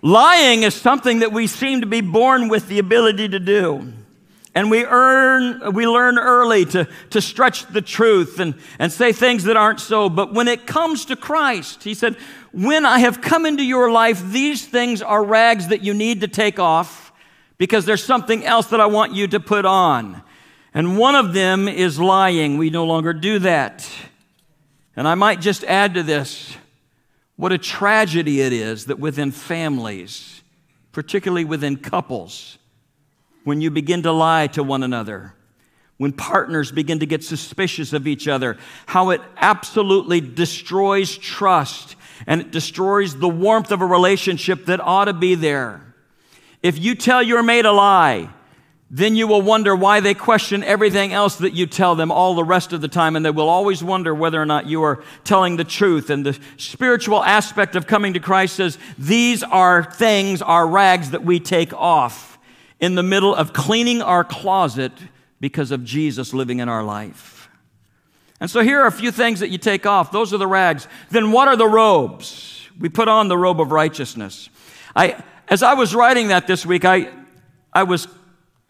Lying 0.00 0.62
is 0.62 0.74
something 0.74 1.18
that 1.18 1.32
we 1.32 1.46
seem 1.46 1.82
to 1.82 1.86
be 1.86 2.00
born 2.00 2.48
with 2.48 2.68
the 2.68 2.78
ability 2.78 3.28
to 3.28 3.38
do. 3.38 3.92
And 4.54 4.70
we 4.70 4.84
earn, 4.84 5.72
we 5.72 5.86
learn 5.86 6.18
early 6.18 6.66
to, 6.66 6.86
to 7.10 7.20
stretch 7.22 7.66
the 7.68 7.80
truth 7.80 8.38
and, 8.38 8.54
and 8.78 8.92
say 8.92 9.12
things 9.12 9.44
that 9.44 9.56
aren't 9.56 9.80
so. 9.80 10.10
But 10.10 10.34
when 10.34 10.46
it 10.46 10.66
comes 10.66 11.06
to 11.06 11.16
Christ, 11.16 11.84
he 11.84 11.94
said, 11.94 12.16
when 12.52 12.84
I 12.84 12.98
have 12.98 13.22
come 13.22 13.46
into 13.46 13.64
your 13.64 13.90
life, 13.90 14.22
these 14.22 14.66
things 14.66 15.00
are 15.00 15.24
rags 15.24 15.68
that 15.68 15.82
you 15.82 15.94
need 15.94 16.20
to 16.20 16.28
take 16.28 16.58
off 16.58 17.12
because 17.56 17.86
there's 17.86 18.04
something 18.04 18.44
else 18.44 18.66
that 18.68 18.80
I 18.80 18.86
want 18.86 19.14
you 19.14 19.26
to 19.28 19.40
put 19.40 19.64
on. 19.64 20.22
And 20.74 20.98
one 20.98 21.14
of 21.14 21.32
them 21.32 21.66
is 21.66 21.98
lying. 21.98 22.58
We 22.58 22.68
no 22.68 22.84
longer 22.84 23.14
do 23.14 23.38
that. 23.40 23.88
And 24.96 25.08
I 25.08 25.14
might 25.14 25.40
just 25.40 25.64
add 25.64 25.94
to 25.94 26.02
this 26.02 26.54
what 27.36 27.52
a 27.52 27.58
tragedy 27.58 28.42
it 28.42 28.52
is 28.52 28.86
that 28.86 28.98
within 28.98 29.30
families, 29.30 30.42
particularly 30.92 31.44
within 31.44 31.78
couples, 31.78 32.58
when 33.44 33.60
you 33.60 33.70
begin 33.70 34.02
to 34.02 34.12
lie 34.12 34.46
to 34.48 34.62
one 34.62 34.82
another, 34.82 35.34
when 35.96 36.12
partners 36.12 36.72
begin 36.72 36.98
to 37.00 37.06
get 37.06 37.22
suspicious 37.22 37.92
of 37.92 38.06
each 38.06 38.28
other, 38.28 38.56
how 38.86 39.10
it 39.10 39.20
absolutely 39.36 40.20
destroys 40.20 41.16
trust 41.16 41.96
and 42.26 42.40
it 42.40 42.50
destroys 42.50 43.16
the 43.16 43.28
warmth 43.28 43.72
of 43.72 43.80
a 43.80 43.86
relationship 43.86 44.66
that 44.66 44.80
ought 44.80 45.06
to 45.06 45.12
be 45.12 45.34
there. 45.34 45.94
If 46.62 46.78
you 46.78 46.94
tell 46.94 47.22
your 47.22 47.42
mate 47.42 47.64
a 47.64 47.72
lie, 47.72 48.30
then 48.90 49.16
you 49.16 49.26
will 49.26 49.42
wonder 49.42 49.74
why 49.74 50.00
they 50.00 50.12
question 50.12 50.62
everything 50.62 51.12
else 51.12 51.36
that 51.36 51.54
you 51.54 51.66
tell 51.66 51.94
them 51.94 52.12
all 52.12 52.34
the 52.34 52.44
rest 52.44 52.72
of 52.72 52.80
the 52.82 52.88
time, 52.88 53.16
and 53.16 53.24
they 53.24 53.30
will 53.30 53.48
always 53.48 53.82
wonder 53.82 54.14
whether 54.14 54.40
or 54.40 54.44
not 54.44 54.66
you 54.66 54.82
are 54.82 55.02
telling 55.24 55.56
the 55.56 55.64
truth. 55.64 56.10
And 56.10 56.26
the 56.26 56.38
spiritual 56.58 57.24
aspect 57.24 57.74
of 57.74 57.86
coming 57.86 58.12
to 58.12 58.20
Christ 58.20 58.56
says 58.56 58.78
these 58.98 59.42
are 59.42 59.82
things, 59.82 60.42
are 60.42 60.66
rags 60.66 61.10
that 61.12 61.24
we 61.24 61.40
take 61.40 61.72
off 61.72 62.31
in 62.82 62.96
the 62.96 63.02
middle 63.02 63.32
of 63.32 63.52
cleaning 63.52 64.02
our 64.02 64.24
closet 64.24 64.92
because 65.40 65.70
of 65.70 65.84
Jesus 65.84 66.34
living 66.34 66.58
in 66.58 66.68
our 66.68 66.82
life. 66.82 67.48
And 68.40 68.50
so 68.50 68.60
here 68.60 68.80
are 68.80 68.88
a 68.88 68.92
few 68.92 69.12
things 69.12 69.38
that 69.38 69.50
you 69.50 69.58
take 69.58 69.86
off. 69.86 70.10
Those 70.10 70.34
are 70.34 70.38
the 70.38 70.48
rags. 70.48 70.88
Then 71.08 71.30
what 71.30 71.46
are 71.46 71.54
the 71.54 71.68
robes? 71.68 72.68
We 72.78 72.88
put 72.88 73.06
on 73.06 73.28
the 73.28 73.38
robe 73.38 73.60
of 73.60 73.70
righteousness. 73.70 74.50
I, 74.96 75.22
as 75.46 75.62
I 75.62 75.74
was 75.74 75.94
writing 75.94 76.28
that 76.28 76.48
this 76.48 76.66
week, 76.66 76.84
I, 76.84 77.08
I 77.72 77.84
was 77.84 78.08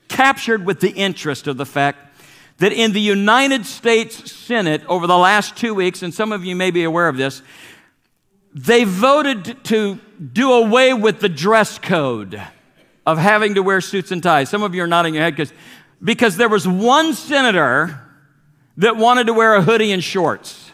captured 0.08 0.66
with 0.66 0.80
the 0.80 0.90
interest 0.90 1.46
of 1.46 1.56
the 1.56 1.64
fact 1.64 2.14
that 2.58 2.70
in 2.70 2.92
the 2.92 3.00
United 3.00 3.64
States 3.64 4.30
Senate 4.30 4.84
over 4.88 5.06
the 5.06 5.16
last 5.16 5.56
two 5.56 5.72
weeks, 5.72 6.02
and 6.02 6.12
some 6.12 6.32
of 6.32 6.44
you 6.44 6.54
may 6.54 6.70
be 6.70 6.84
aware 6.84 7.08
of 7.08 7.16
this, 7.16 7.40
they 8.52 8.84
voted 8.84 9.64
to 9.64 9.98
do 10.20 10.52
away 10.52 10.92
with 10.92 11.20
the 11.20 11.30
dress 11.30 11.78
code 11.78 12.42
of 13.06 13.18
having 13.18 13.54
to 13.54 13.62
wear 13.62 13.80
suits 13.80 14.12
and 14.12 14.22
ties. 14.22 14.48
Some 14.48 14.62
of 14.62 14.74
you 14.74 14.82
are 14.82 14.86
nodding 14.86 15.14
your 15.14 15.22
head 15.22 15.34
because 15.34 15.52
because 16.02 16.36
there 16.36 16.48
was 16.48 16.66
one 16.66 17.14
senator 17.14 18.00
that 18.76 18.96
wanted 18.96 19.26
to 19.28 19.32
wear 19.32 19.54
a 19.54 19.62
hoodie 19.62 19.92
and 19.92 20.02
shorts. 20.02 20.70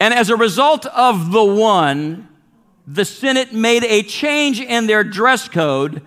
And 0.00 0.12
as 0.12 0.28
a 0.28 0.36
result 0.36 0.84
of 0.86 1.32
the 1.32 1.44
one, 1.44 2.28
the 2.86 3.04
Senate 3.04 3.52
made 3.52 3.84
a 3.84 4.02
change 4.02 4.60
in 4.60 4.86
their 4.86 5.02
dress 5.02 5.48
code 5.48 6.02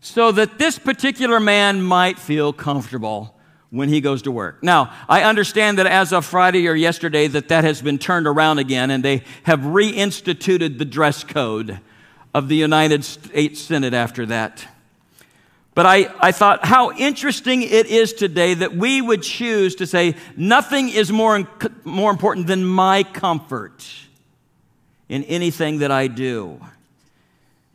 so 0.00 0.32
that 0.32 0.58
this 0.58 0.78
particular 0.78 1.38
man 1.38 1.82
might 1.82 2.18
feel 2.18 2.52
comfortable 2.52 3.36
when 3.70 3.88
he 3.88 4.00
goes 4.00 4.22
to 4.22 4.30
work. 4.30 4.62
Now, 4.62 4.92
I 5.08 5.22
understand 5.22 5.78
that 5.78 5.86
as 5.86 6.12
of 6.12 6.24
Friday 6.24 6.66
or 6.68 6.74
yesterday 6.74 7.26
that 7.28 7.48
that 7.48 7.64
has 7.64 7.82
been 7.82 7.98
turned 7.98 8.26
around 8.26 8.58
again 8.58 8.90
and 8.90 9.04
they 9.04 9.22
have 9.44 9.60
reinstituted 9.60 10.78
the 10.78 10.84
dress 10.84 11.24
code 11.24 11.80
of 12.34 12.48
the 12.48 12.56
United 12.56 13.04
States 13.04 13.60
Senate 13.60 13.94
after 13.94 14.26
that. 14.26 14.66
But 15.74 15.86
I, 15.86 16.12
I 16.20 16.32
thought 16.32 16.64
how 16.64 16.92
interesting 16.92 17.62
it 17.62 17.86
is 17.86 18.12
today 18.12 18.54
that 18.54 18.76
we 18.76 19.00
would 19.00 19.22
choose 19.22 19.74
to 19.76 19.86
say, 19.86 20.16
nothing 20.36 20.90
is 20.90 21.10
more, 21.10 21.48
more 21.84 22.10
important 22.10 22.46
than 22.46 22.64
my 22.64 23.04
comfort 23.04 23.86
in 25.08 25.24
anything 25.24 25.78
that 25.78 25.90
I 25.90 26.08
do. 26.08 26.60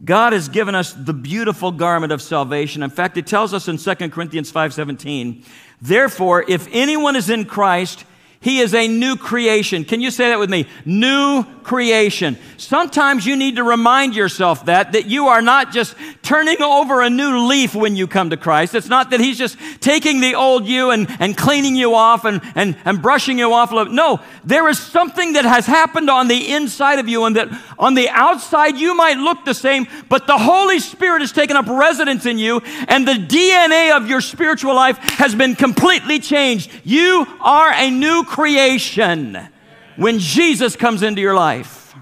God 0.04 0.34
has 0.34 0.48
given 0.48 0.76
us 0.76 0.93
the 0.93 1.13
beautiful 1.13 1.72
garment 1.72 2.12
of 2.12 2.22
salvation. 2.22 2.84
In 2.84 2.91
fact, 2.91 3.17
it 3.17 3.26
tells 3.26 3.52
us 3.54 3.67
in 3.67 3.78
2 3.78 4.10
Corinthians 4.12 4.52
5:17, 4.52 5.43
therefore, 5.82 6.46
if 6.48 6.67
anyone 6.72 7.15
is 7.15 7.32
in 7.32 7.46
Christ, 7.46 8.06
he 8.39 8.60
is 8.60 8.73
a 8.73 8.88
new 8.88 9.15
creation. 9.15 9.84
Can 9.84 10.00
you 10.00 10.12
say 10.12 10.30
that 10.30 10.39
with 10.39 10.50
me? 10.50 10.67
New 10.86 11.43
creation. 11.63 12.38
Sometimes 12.56 13.26
you 13.26 13.36
need 13.36 13.58
to 13.58 13.63
remind 13.63 14.15
yourself 14.15 14.65
that, 14.65 14.93
that 14.93 15.08
you 15.08 15.28
are 15.28 15.41
not 15.41 15.73
just 15.73 15.95
turning 16.21 16.62
over 16.62 17.02
a 17.02 17.10
new 17.10 17.45
leaf 17.47 17.76
when 17.76 17.95
you 17.95 18.08
come 18.08 18.30
to 18.30 18.38
Christ. 18.38 18.73
It's 18.73 18.88
not 18.88 19.10
that 19.10 19.19
He's 19.19 19.38
just 19.38 19.58
taking 19.82 20.21
the 20.21 20.36
old 20.36 20.65
you 20.65 20.91
and, 20.91 21.08
and 21.19 21.36
cleaning 21.36 21.76
you 21.76 21.93
off 21.93 22.26
and, 22.26 22.41
and, 22.56 22.78
and 22.86 23.02
brushing 23.02 23.39
you 23.39 23.52
off. 23.52 23.71
No, 23.71 24.21
there 24.45 24.69
is 24.69 24.80
something 24.80 25.34
that 25.34 25.43
has 25.43 25.65
happened 25.65 26.10
on 26.10 26.28
the 26.28 26.54
inside 26.54 27.00
of 27.00 27.10
you 27.10 27.26
and 27.26 27.36
that 27.36 27.50
on 27.78 27.95
the 27.95 28.08
outside 28.10 28.78
you 28.78 28.95
might 28.95 29.17
look 29.17 29.43
the 29.43 29.54
same, 29.54 29.88
but 30.10 30.26
the 30.26 30.38
Holy 30.38 30.80
Spirit 30.80 31.21
has 31.21 31.32
taken 31.32 31.58
up 31.58 31.67
residence 31.67 32.26
in 32.26 32.38
you 32.38 32.62
and 32.88 33.08
the 33.08 33.13
DNA 33.13 33.95
of 33.95 34.08
your 34.08 34.21
spiritual 34.21 34.76
life 34.76 34.97
has 34.97 35.36
been 35.36 35.56
completely 35.56 36.19
changed. 36.19 36.71
You 36.84 37.26
are 37.41 37.73
a 37.73 37.89
new 37.89 38.23
creation 38.28 39.50
when 39.96 40.20
Jesus 40.20 40.76
comes 40.76 41.02
into 41.02 41.22
your 41.22 41.34
life. 41.34 41.96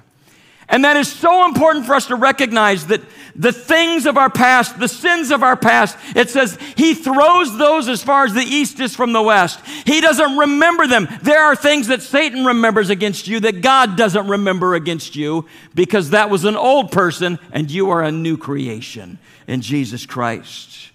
And 0.68 0.84
that 0.84 0.98
is 0.98 1.12
so 1.12 1.46
important 1.46 1.86
for 1.86 1.94
us 1.94 2.08
to 2.08 2.16
recognize 2.16 2.88
that 2.88 3.02
the 3.36 3.52
things 3.52 4.06
of 4.06 4.18
our 4.18 4.30
past, 4.30 4.80
the 4.80 4.88
sins 4.88 5.30
of 5.30 5.44
our 5.44 5.56
past, 5.56 5.98
it 6.16 6.30
says 6.30 6.58
he 6.76 6.94
throws 6.96 7.58
those 7.58 7.88
as 7.88 8.02
far 8.02 8.24
as 8.24 8.34
the 8.34 8.42
east 8.42 8.80
is 8.80 8.96
from 8.96 9.14
the 9.14 9.22
west. 9.22 9.60
He 9.86 10.02
doesn't 10.02 10.38
remember 10.38 10.88
them. 10.88 11.08
There 11.22 11.44
are 11.44 11.56
things 11.56 11.88
that 11.88 12.02
Satan 12.02 12.46
remembers 12.46 12.90
against 12.90 13.28
you 13.28 13.42
that 13.42 13.62
God 13.62 13.98
doesn't 13.98 14.28
remember 14.28 14.74
against 14.74 15.16
you 15.16 15.46
because 15.76 16.12
that 16.12 16.30
was 16.30 16.46
an 16.46 16.56
old 16.56 16.92
person 16.92 17.40
and 17.52 17.70
you 17.70 17.92
are 17.92 18.02
a 18.02 18.12
new 18.12 18.38
creation 18.38 19.20
in 19.48 19.62
Jesus 19.62 20.06
Christ. 20.06 20.92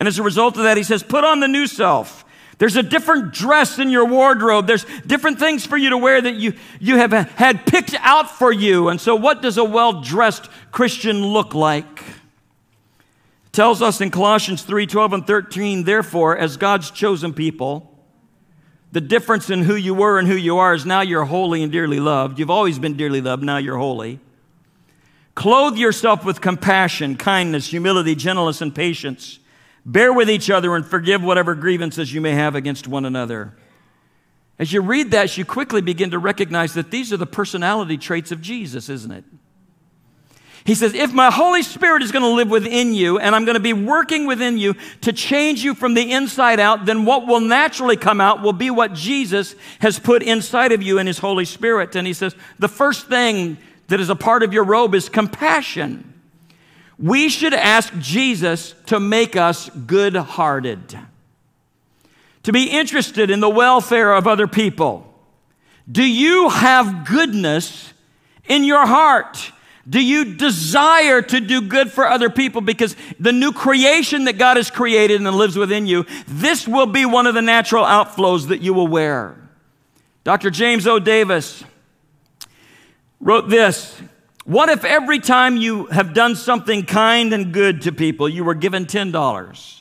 And 0.00 0.08
as 0.08 0.18
a 0.18 0.22
result 0.22 0.56
of 0.56 0.64
that, 0.64 0.76
he 0.76 0.82
says, 0.82 1.02
put 1.02 1.22
on 1.22 1.40
the 1.40 1.48
new 1.48 1.66
self 1.66 2.23
there's 2.58 2.76
a 2.76 2.82
different 2.82 3.32
dress 3.32 3.78
in 3.78 3.90
your 3.90 4.04
wardrobe. 4.04 4.66
There's 4.66 4.86
different 5.06 5.38
things 5.38 5.66
for 5.66 5.76
you 5.76 5.90
to 5.90 5.98
wear 5.98 6.20
that 6.20 6.34
you, 6.34 6.54
you 6.80 6.96
have 6.96 7.12
uh, 7.12 7.24
had 7.36 7.66
picked 7.66 7.94
out 8.00 8.30
for 8.30 8.52
you. 8.52 8.88
And 8.88 9.00
so, 9.00 9.14
what 9.16 9.42
does 9.42 9.58
a 9.58 9.64
well 9.64 10.00
dressed 10.00 10.48
Christian 10.70 11.24
look 11.24 11.54
like? 11.54 12.00
It 13.46 13.52
tells 13.52 13.82
us 13.82 14.00
in 14.00 14.10
Colossians 14.10 14.62
3 14.62 14.86
12 14.86 15.12
and 15.12 15.26
13, 15.26 15.84
therefore, 15.84 16.36
as 16.36 16.56
God's 16.56 16.90
chosen 16.90 17.32
people, 17.32 17.90
the 18.92 19.00
difference 19.00 19.50
in 19.50 19.62
who 19.62 19.74
you 19.74 19.92
were 19.92 20.20
and 20.20 20.28
who 20.28 20.36
you 20.36 20.58
are 20.58 20.72
is 20.74 20.86
now 20.86 21.00
you're 21.00 21.24
holy 21.24 21.64
and 21.64 21.72
dearly 21.72 21.98
loved. 21.98 22.38
You've 22.38 22.50
always 22.50 22.78
been 22.78 22.96
dearly 22.96 23.20
loved, 23.20 23.42
now 23.42 23.56
you're 23.56 23.78
holy. 23.78 24.20
Clothe 25.34 25.76
yourself 25.76 26.24
with 26.24 26.40
compassion, 26.40 27.16
kindness, 27.16 27.66
humility, 27.66 28.14
gentleness, 28.14 28.60
and 28.60 28.72
patience. 28.72 29.40
Bear 29.86 30.12
with 30.12 30.30
each 30.30 30.50
other 30.50 30.74
and 30.74 30.86
forgive 30.86 31.22
whatever 31.22 31.54
grievances 31.54 32.12
you 32.12 32.20
may 32.20 32.32
have 32.32 32.54
against 32.54 32.88
one 32.88 33.04
another. 33.04 33.54
As 34.58 34.72
you 34.72 34.80
read 34.80 35.10
that, 35.10 35.36
you 35.36 35.44
quickly 35.44 35.82
begin 35.82 36.10
to 36.12 36.18
recognize 36.18 36.74
that 36.74 36.90
these 36.90 37.12
are 37.12 37.16
the 37.16 37.26
personality 37.26 37.98
traits 37.98 38.32
of 38.32 38.40
Jesus, 38.40 38.88
isn't 38.88 39.10
it? 39.10 39.24
He 40.64 40.74
says, 40.74 40.94
if 40.94 41.12
my 41.12 41.30
Holy 41.30 41.62
Spirit 41.62 42.02
is 42.02 42.10
going 42.10 42.22
to 42.22 42.28
live 42.28 42.48
within 42.48 42.94
you 42.94 43.18
and 43.18 43.34
I'm 43.34 43.44
going 43.44 43.56
to 43.56 43.60
be 43.60 43.74
working 43.74 44.26
within 44.26 44.56
you 44.56 44.74
to 45.02 45.12
change 45.12 45.62
you 45.62 45.74
from 45.74 45.92
the 45.92 46.10
inside 46.10 46.58
out, 46.58 46.86
then 46.86 47.04
what 47.04 47.26
will 47.26 47.40
naturally 47.40 47.98
come 47.98 48.18
out 48.18 48.40
will 48.40 48.54
be 48.54 48.70
what 48.70 48.94
Jesus 48.94 49.54
has 49.80 49.98
put 49.98 50.22
inside 50.22 50.72
of 50.72 50.82
you 50.82 50.98
in 50.98 51.06
His 51.06 51.18
Holy 51.18 51.44
Spirit. 51.44 51.94
And 51.96 52.06
He 52.06 52.14
says, 52.14 52.34
the 52.58 52.68
first 52.68 53.08
thing 53.08 53.58
that 53.88 54.00
is 54.00 54.08
a 54.08 54.16
part 54.16 54.42
of 54.42 54.54
your 54.54 54.64
robe 54.64 54.94
is 54.94 55.10
compassion 55.10 56.13
we 56.98 57.28
should 57.28 57.54
ask 57.54 57.92
Jesus 57.98 58.74
to 58.86 59.00
make 59.00 59.36
us 59.36 59.68
good 59.70 60.14
hearted, 60.14 60.98
to 62.44 62.52
be 62.52 62.66
interested 62.70 63.30
in 63.30 63.40
the 63.40 63.48
welfare 63.48 64.14
of 64.14 64.26
other 64.26 64.46
people. 64.46 65.10
Do 65.90 66.04
you 66.04 66.48
have 66.48 67.06
goodness 67.06 67.92
in 68.46 68.64
your 68.64 68.86
heart? 68.86 69.52
Do 69.88 70.02
you 70.02 70.36
desire 70.36 71.20
to 71.20 71.40
do 71.40 71.60
good 71.60 71.92
for 71.92 72.06
other 72.06 72.30
people? 72.30 72.60
Because 72.62 72.96
the 73.20 73.32
new 73.32 73.52
creation 73.52 74.24
that 74.24 74.38
God 74.38 74.56
has 74.56 74.70
created 74.70 75.20
and 75.20 75.36
lives 75.36 75.56
within 75.56 75.86
you, 75.86 76.06
this 76.26 76.66
will 76.66 76.86
be 76.86 77.04
one 77.04 77.26
of 77.26 77.34
the 77.34 77.42
natural 77.42 77.84
outflows 77.84 78.48
that 78.48 78.62
you 78.62 78.72
will 78.72 78.88
wear. 78.88 79.36
Dr. 80.22 80.48
James 80.50 80.86
O. 80.86 80.98
Davis 80.98 81.64
wrote 83.20 83.50
this 83.50 84.00
what 84.44 84.68
if 84.68 84.84
every 84.84 85.20
time 85.20 85.56
you 85.56 85.86
have 85.86 86.12
done 86.12 86.36
something 86.36 86.84
kind 86.84 87.32
and 87.32 87.52
good 87.52 87.82
to 87.82 87.92
people, 87.92 88.28
you 88.28 88.44
were 88.44 88.54
given 88.54 88.84
$10? 88.84 89.80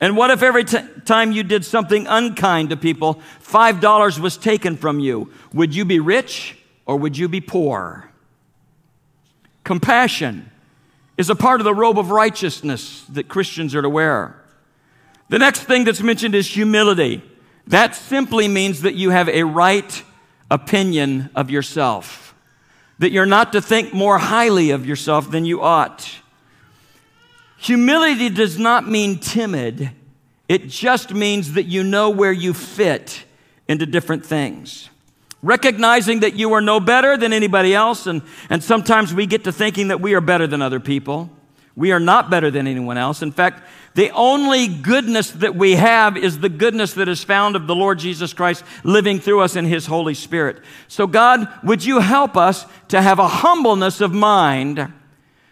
And 0.00 0.16
what 0.16 0.30
if 0.30 0.42
every 0.42 0.64
t- 0.64 0.78
time 1.04 1.32
you 1.32 1.42
did 1.42 1.64
something 1.64 2.06
unkind 2.06 2.70
to 2.70 2.76
people, 2.76 3.20
$5 3.42 4.18
was 4.18 4.36
taken 4.36 4.76
from 4.76 5.00
you? 5.00 5.32
Would 5.54 5.74
you 5.74 5.84
be 5.86 5.98
rich 5.98 6.58
or 6.84 6.96
would 6.96 7.16
you 7.16 7.28
be 7.28 7.40
poor? 7.40 8.10
Compassion 9.64 10.50
is 11.16 11.30
a 11.30 11.34
part 11.34 11.60
of 11.60 11.64
the 11.64 11.74
robe 11.74 11.98
of 11.98 12.10
righteousness 12.10 13.04
that 13.10 13.28
Christians 13.28 13.74
are 13.74 13.82
to 13.82 13.90
wear. 13.90 14.42
The 15.28 15.38
next 15.38 15.60
thing 15.60 15.84
that's 15.84 16.02
mentioned 16.02 16.34
is 16.34 16.46
humility. 16.46 17.22
That 17.66 17.94
simply 17.94 18.48
means 18.48 18.82
that 18.82 18.94
you 18.94 19.10
have 19.10 19.28
a 19.28 19.44
right 19.44 20.02
opinion 20.50 21.30
of 21.34 21.50
yourself 21.50 22.29
that 23.00 23.12
you're 23.12 23.26
not 23.26 23.52
to 23.52 23.62
think 23.62 23.92
more 23.94 24.18
highly 24.18 24.70
of 24.70 24.86
yourself 24.86 25.30
than 25.30 25.46
you 25.46 25.62
ought. 25.62 26.08
Humility 27.56 28.28
does 28.28 28.58
not 28.58 28.86
mean 28.86 29.18
timid, 29.18 29.90
it 30.48 30.68
just 30.68 31.12
means 31.12 31.54
that 31.54 31.64
you 31.64 31.82
know 31.82 32.10
where 32.10 32.32
you 32.32 32.52
fit 32.52 33.24
into 33.68 33.86
different 33.86 34.24
things. 34.24 34.90
Recognizing 35.42 36.20
that 36.20 36.34
you 36.34 36.52
are 36.52 36.60
no 36.60 36.78
better 36.80 37.16
than 37.16 37.32
anybody 37.32 37.74
else, 37.74 38.06
and, 38.06 38.20
and 38.50 38.62
sometimes 38.62 39.14
we 39.14 39.26
get 39.26 39.44
to 39.44 39.52
thinking 39.52 39.88
that 39.88 40.00
we 40.00 40.14
are 40.14 40.20
better 40.20 40.46
than 40.46 40.60
other 40.60 40.80
people. 40.80 41.30
We 41.76 41.92
are 41.92 42.00
not 42.00 42.28
better 42.28 42.50
than 42.50 42.66
anyone 42.66 42.98
else. 42.98 43.22
In 43.22 43.32
fact, 43.32 43.62
the 43.94 44.10
only 44.10 44.68
goodness 44.68 45.32
that 45.32 45.56
we 45.56 45.72
have 45.72 46.16
is 46.16 46.38
the 46.38 46.48
goodness 46.48 46.94
that 46.94 47.08
is 47.08 47.24
found 47.24 47.56
of 47.56 47.66
the 47.66 47.74
Lord 47.74 47.98
Jesus 47.98 48.32
Christ 48.32 48.62
living 48.84 49.18
through 49.18 49.40
us 49.40 49.56
in 49.56 49.64
His 49.64 49.86
Holy 49.86 50.14
Spirit. 50.14 50.62
So, 50.86 51.08
God, 51.08 51.48
would 51.64 51.84
you 51.84 51.98
help 51.98 52.36
us 52.36 52.66
to 52.88 53.02
have 53.02 53.18
a 53.18 53.26
humbleness 53.26 54.00
of 54.00 54.12
mind 54.12 54.92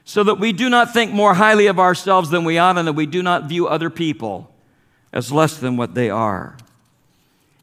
so 0.05 0.23
that 0.23 0.37
we 0.37 0.53
do 0.53 0.69
not 0.69 0.93
think 0.93 1.13
more 1.13 1.35
highly 1.35 1.67
of 1.67 1.81
ourselves 1.81 2.31
than 2.31 2.45
we 2.45 2.59
ought 2.59 2.79
and 2.79 2.87
that 2.87 2.93
we 2.93 3.07
do 3.07 3.23
not 3.23 3.49
view 3.49 3.67
other 3.67 3.91
people 3.91 4.55
as 5.13 5.33
less 5.33 5.57
than 5.57 5.77
what 5.77 5.95
they 5.95 6.09
are? 6.09 6.57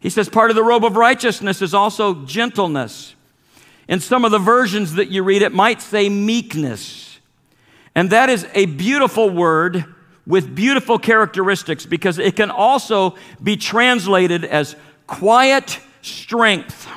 He 0.02 0.10
says 0.10 0.28
part 0.28 0.52
of 0.52 0.56
the 0.56 0.64
robe 0.64 0.84
of 0.84 0.98
righteousness 0.98 1.62
is 1.62 1.74
also 1.74 2.26
gentleness. 2.26 3.16
In 3.88 4.02
some 4.02 4.26
of 4.26 4.32
the 4.32 4.40
versions 4.40 4.96
that 4.96 5.10
you 5.10 5.24
read, 5.24 5.42
it 5.42 5.54
might 5.54 5.82
say 5.82 6.10
meekness. 6.10 7.20
And 7.96 8.10
that 8.10 8.30
is 8.30 8.46
a 8.54 8.66
beautiful 8.66 9.30
word 9.30 9.95
with 10.28 10.56
beautiful 10.56 10.98
characteristics 10.98 11.86
because 11.86 12.18
it 12.18 12.36
can 12.36 12.52
also 12.52 13.16
be 13.42 13.58
translated 13.58 14.44
as 14.44 14.76
quiet 15.08 15.80
strength. 16.02 16.88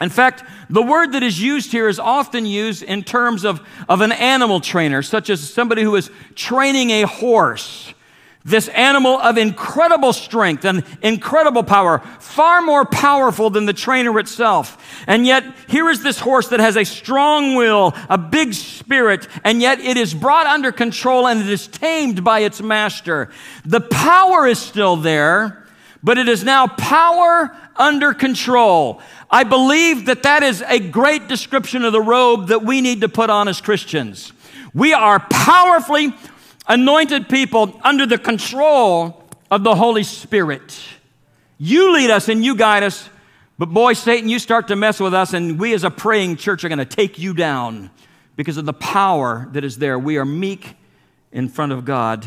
In 0.00 0.10
fact, 0.10 0.42
the 0.68 0.82
word 0.82 1.12
that 1.12 1.22
is 1.22 1.40
used 1.40 1.70
here 1.70 1.88
is 1.88 2.00
often 2.00 2.44
used 2.44 2.82
in 2.82 3.04
terms 3.04 3.44
of, 3.44 3.60
of 3.88 4.00
an 4.00 4.10
animal 4.10 4.58
trainer, 4.58 5.02
such 5.02 5.30
as 5.30 5.48
somebody 5.48 5.82
who 5.82 5.94
is 5.94 6.10
training 6.34 6.90
a 6.90 7.02
horse. 7.02 7.94
This 8.44 8.68
animal 8.68 9.18
of 9.18 9.38
incredible 9.38 10.12
strength 10.12 10.64
and 10.64 10.84
incredible 11.02 11.62
power, 11.62 12.00
far 12.18 12.62
more 12.62 12.84
powerful 12.84 13.50
than 13.50 13.66
the 13.66 13.72
trainer 13.72 14.18
itself. 14.18 15.04
And 15.06 15.26
yet, 15.26 15.44
here 15.68 15.88
is 15.88 16.02
this 16.02 16.18
horse 16.18 16.48
that 16.48 16.60
has 16.60 16.76
a 16.76 16.84
strong 16.84 17.54
will, 17.54 17.94
a 18.08 18.18
big 18.18 18.54
spirit, 18.54 19.28
and 19.44 19.60
yet 19.60 19.80
it 19.80 19.96
is 19.96 20.14
brought 20.14 20.46
under 20.46 20.72
control 20.72 21.26
and 21.26 21.40
it 21.40 21.48
is 21.48 21.68
tamed 21.68 22.24
by 22.24 22.40
its 22.40 22.60
master. 22.60 23.30
The 23.64 23.80
power 23.80 24.46
is 24.46 24.58
still 24.58 24.96
there, 24.96 25.64
but 26.02 26.18
it 26.18 26.28
is 26.28 26.42
now 26.42 26.66
power 26.66 27.56
under 27.76 28.12
control. 28.12 29.00
I 29.30 29.44
believe 29.44 30.06
that 30.06 30.24
that 30.24 30.42
is 30.42 30.62
a 30.66 30.78
great 30.78 31.28
description 31.28 31.84
of 31.84 31.92
the 31.92 32.02
robe 32.02 32.48
that 32.48 32.64
we 32.64 32.80
need 32.80 33.00
to 33.00 33.08
put 33.08 33.30
on 33.30 33.48
as 33.48 33.60
Christians. 33.60 34.32
We 34.74 34.92
are 34.94 35.20
powerfully 35.30 36.14
anointed 36.66 37.28
people 37.28 37.78
under 37.82 38.06
the 38.06 38.18
control 38.18 39.24
of 39.50 39.64
the 39.64 39.74
Holy 39.74 40.02
Spirit. 40.02 40.80
You 41.58 41.92
lead 41.94 42.10
us 42.10 42.28
and 42.28 42.44
you 42.44 42.56
guide 42.56 42.82
us, 42.82 43.08
but 43.58 43.66
boy, 43.66 43.92
Satan, 43.92 44.28
you 44.28 44.38
start 44.38 44.68
to 44.68 44.76
mess 44.76 44.98
with 44.98 45.14
us, 45.14 45.34
and 45.34 45.58
we 45.58 45.74
as 45.74 45.84
a 45.84 45.90
praying 45.90 46.36
church 46.36 46.64
are 46.64 46.68
going 46.68 46.78
to 46.78 46.84
take 46.84 47.18
you 47.18 47.34
down 47.34 47.90
because 48.34 48.56
of 48.56 48.64
the 48.64 48.72
power 48.72 49.48
that 49.52 49.62
is 49.62 49.78
there. 49.78 49.98
We 49.98 50.16
are 50.16 50.24
meek 50.24 50.74
in 51.30 51.48
front 51.48 51.72
of 51.72 51.84
God, 51.84 52.26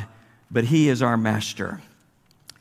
but 0.51 0.65
He 0.65 0.87
is 0.87 1.01
our 1.01 1.17
master. 1.17 1.81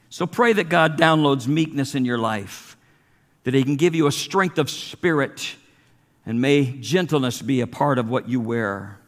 So 0.09 0.27
pray 0.27 0.53
that 0.55 0.69
God 0.69 0.99
downloads 0.99 1.47
meekness 1.47 1.95
in 1.95 2.05
your 2.05 2.19
life, 2.19 2.77
that 3.45 3.55
He 3.55 3.63
can 3.63 3.77
give 3.77 3.95
you 3.95 4.07
a 4.07 4.13
strength 4.13 4.59
of 4.59 4.71
spirit, 4.71 5.57
and 6.25 6.41
may 6.41 6.65
gentleness 6.65 7.43
be 7.43 7.61
a 7.61 7.67
part 7.67 7.99
of 7.99 8.09
what 8.09 8.29
you 8.29 8.41
wear. 8.41 8.99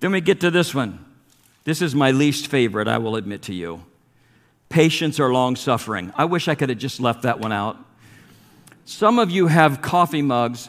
Then 0.00 0.12
we 0.12 0.20
get 0.20 0.40
to 0.40 0.50
this 0.50 0.74
one. 0.74 1.05
This 1.66 1.82
is 1.82 1.96
my 1.96 2.12
least 2.12 2.46
favorite, 2.46 2.86
I 2.86 2.98
will 2.98 3.16
admit 3.16 3.42
to 3.42 3.52
you. 3.52 3.82
Patience 4.68 5.18
or 5.18 5.32
long 5.32 5.56
suffering. 5.56 6.12
I 6.16 6.24
wish 6.24 6.46
I 6.46 6.54
could 6.54 6.68
have 6.68 6.78
just 6.78 7.00
left 7.00 7.22
that 7.22 7.40
one 7.40 7.52
out. 7.52 7.76
Some 8.84 9.18
of 9.18 9.32
you 9.32 9.48
have 9.48 9.82
coffee 9.82 10.22
mugs 10.22 10.68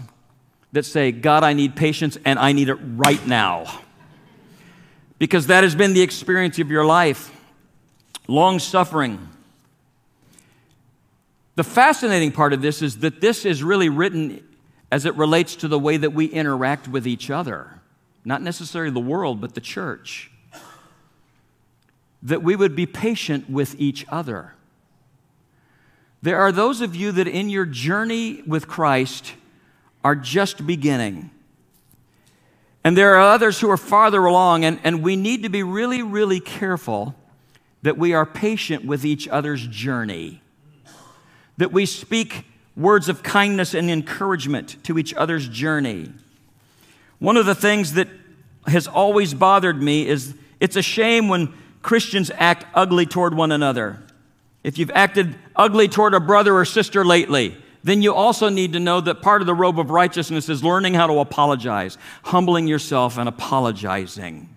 that 0.71 0.85
say, 0.85 1.11
God, 1.11 1.43
I 1.43 1.53
need 1.53 1.75
patience 1.75 2.17
and 2.25 2.39
I 2.39 2.51
need 2.51 2.69
it 2.69 2.79
right 2.81 3.23
now. 3.27 3.81
Because 5.19 5.47
that 5.47 5.63
has 5.63 5.75
been 5.75 5.93
the 5.93 6.01
experience 6.01 6.57
of 6.57 6.71
your 6.71 6.83
life. 6.83 7.31
Long 8.27 8.57
suffering. 8.57 9.19
The 11.57 11.63
fascinating 11.63 12.31
part 12.31 12.53
of 12.53 12.63
this 12.63 12.81
is 12.81 12.97
that 13.01 13.21
this 13.21 13.45
is 13.45 13.61
really 13.61 13.89
written 13.89 14.43
as 14.91 15.05
it 15.05 15.13
relates 15.13 15.57
to 15.57 15.67
the 15.67 15.77
way 15.77 15.97
that 15.97 16.13
we 16.13 16.25
interact 16.25 16.87
with 16.87 17.05
each 17.05 17.29
other, 17.29 17.81
not 18.25 18.41
necessarily 18.41 18.91
the 18.91 18.99
world, 18.99 19.39
but 19.39 19.53
the 19.53 19.61
church 19.61 20.31
that 22.23 22.41
we 22.41 22.55
would 22.55 22.75
be 22.75 22.85
patient 22.85 23.49
with 23.49 23.75
each 23.79 24.05
other. 24.09 24.53
There 26.21 26.39
are 26.39 26.51
those 26.51 26.81
of 26.81 26.95
you 26.95 27.11
that 27.13 27.27
in 27.27 27.49
your 27.49 27.65
journey 27.65 28.41
with 28.47 28.67
Christ 28.67 29.33
are 30.03 30.15
just 30.15 30.65
beginning. 30.65 31.29
And 32.83 32.97
there 32.97 33.15
are 33.15 33.33
others 33.33 33.59
who 33.59 33.69
are 33.69 33.77
farther 33.77 34.25
along, 34.25 34.65
and, 34.65 34.79
and 34.83 35.03
we 35.03 35.15
need 35.15 35.43
to 35.43 35.49
be 35.49 35.61
really, 35.63 36.01
really 36.01 36.39
careful 36.39 37.15
that 37.81 37.97
we 37.97 38.13
are 38.13 38.25
patient 38.25 38.85
with 38.85 39.05
each 39.05 39.27
other's 39.27 39.67
journey, 39.67 40.41
that 41.57 41.71
we 41.71 41.85
speak 41.85 42.45
words 42.75 43.09
of 43.09 43.23
kindness 43.23 43.73
and 43.73 43.89
encouragement 43.89 44.81
to 44.83 44.97
each 44.97 45.13
other's 45.13 45.47
journey. 45.47 46.11
One 47.19 47.37
of 47.37 47.45
the 47.45 47.55
things 47.55 47.93
that 47.93 48.07
has 48.67 48.87
always 48.87 49.33
bothered 49.33 49.81
me 49.81 50.07
is 50.07 50.35
it's 50.59 50.75
a 50.75 50.81
shame 50.81 51.27
when 51.27 51.53
Christians 51.87 52.29
act 52.35 52.65
ugly 52.73 53.05
toward 53.05 53.33
one 53.33 53.53
another. 53.53 54.03
If 54.61 54.77
you've 54.77 54.91
acted 54.91 55.37
ugly 55.55 55.87
toward 55.87 56.13
a 56.13 56.19
brother 56.19 56.53
or 56.53 56.65
sister 56.65 57.05
lately, 57.05 57.55
then 57.81 58.01
you 58.01 58.13
also 58.13 58.49
need 58.49 58.73
to 58.73 58.79
know 58.81 58.99
that 58.99 59.21
part 59.21 59.41
of 59.41 59.47
the 59.47 59.53
robe 59.53 59.79
of 59.79 59.89
righteousness 59.89 60.49
is 60.49 60.61
learning 60.65 60.95
how 60.95 61.07
to 61.07 61.19
apologize, 61.19 61.97
humbling 62.23 62.67
yourself 62.67 63.17
and 63.17 63.29
apologizing 63.29 64.53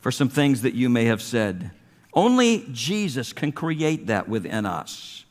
for 0.00 0.10
some 0.10 0.30
things 0.30 0.62
that 0.62 0.72
you 0.72 0.88
may 0.88 1.04
have 1.04 1.20
said. 1.20 1.70
Only 2.14 2.66
Jesus 2.72 3.34
can 3.34 3.52
create 3.52 4.06
that 4.06 4.26
within 4.26 4.64
us. 4.64 5.26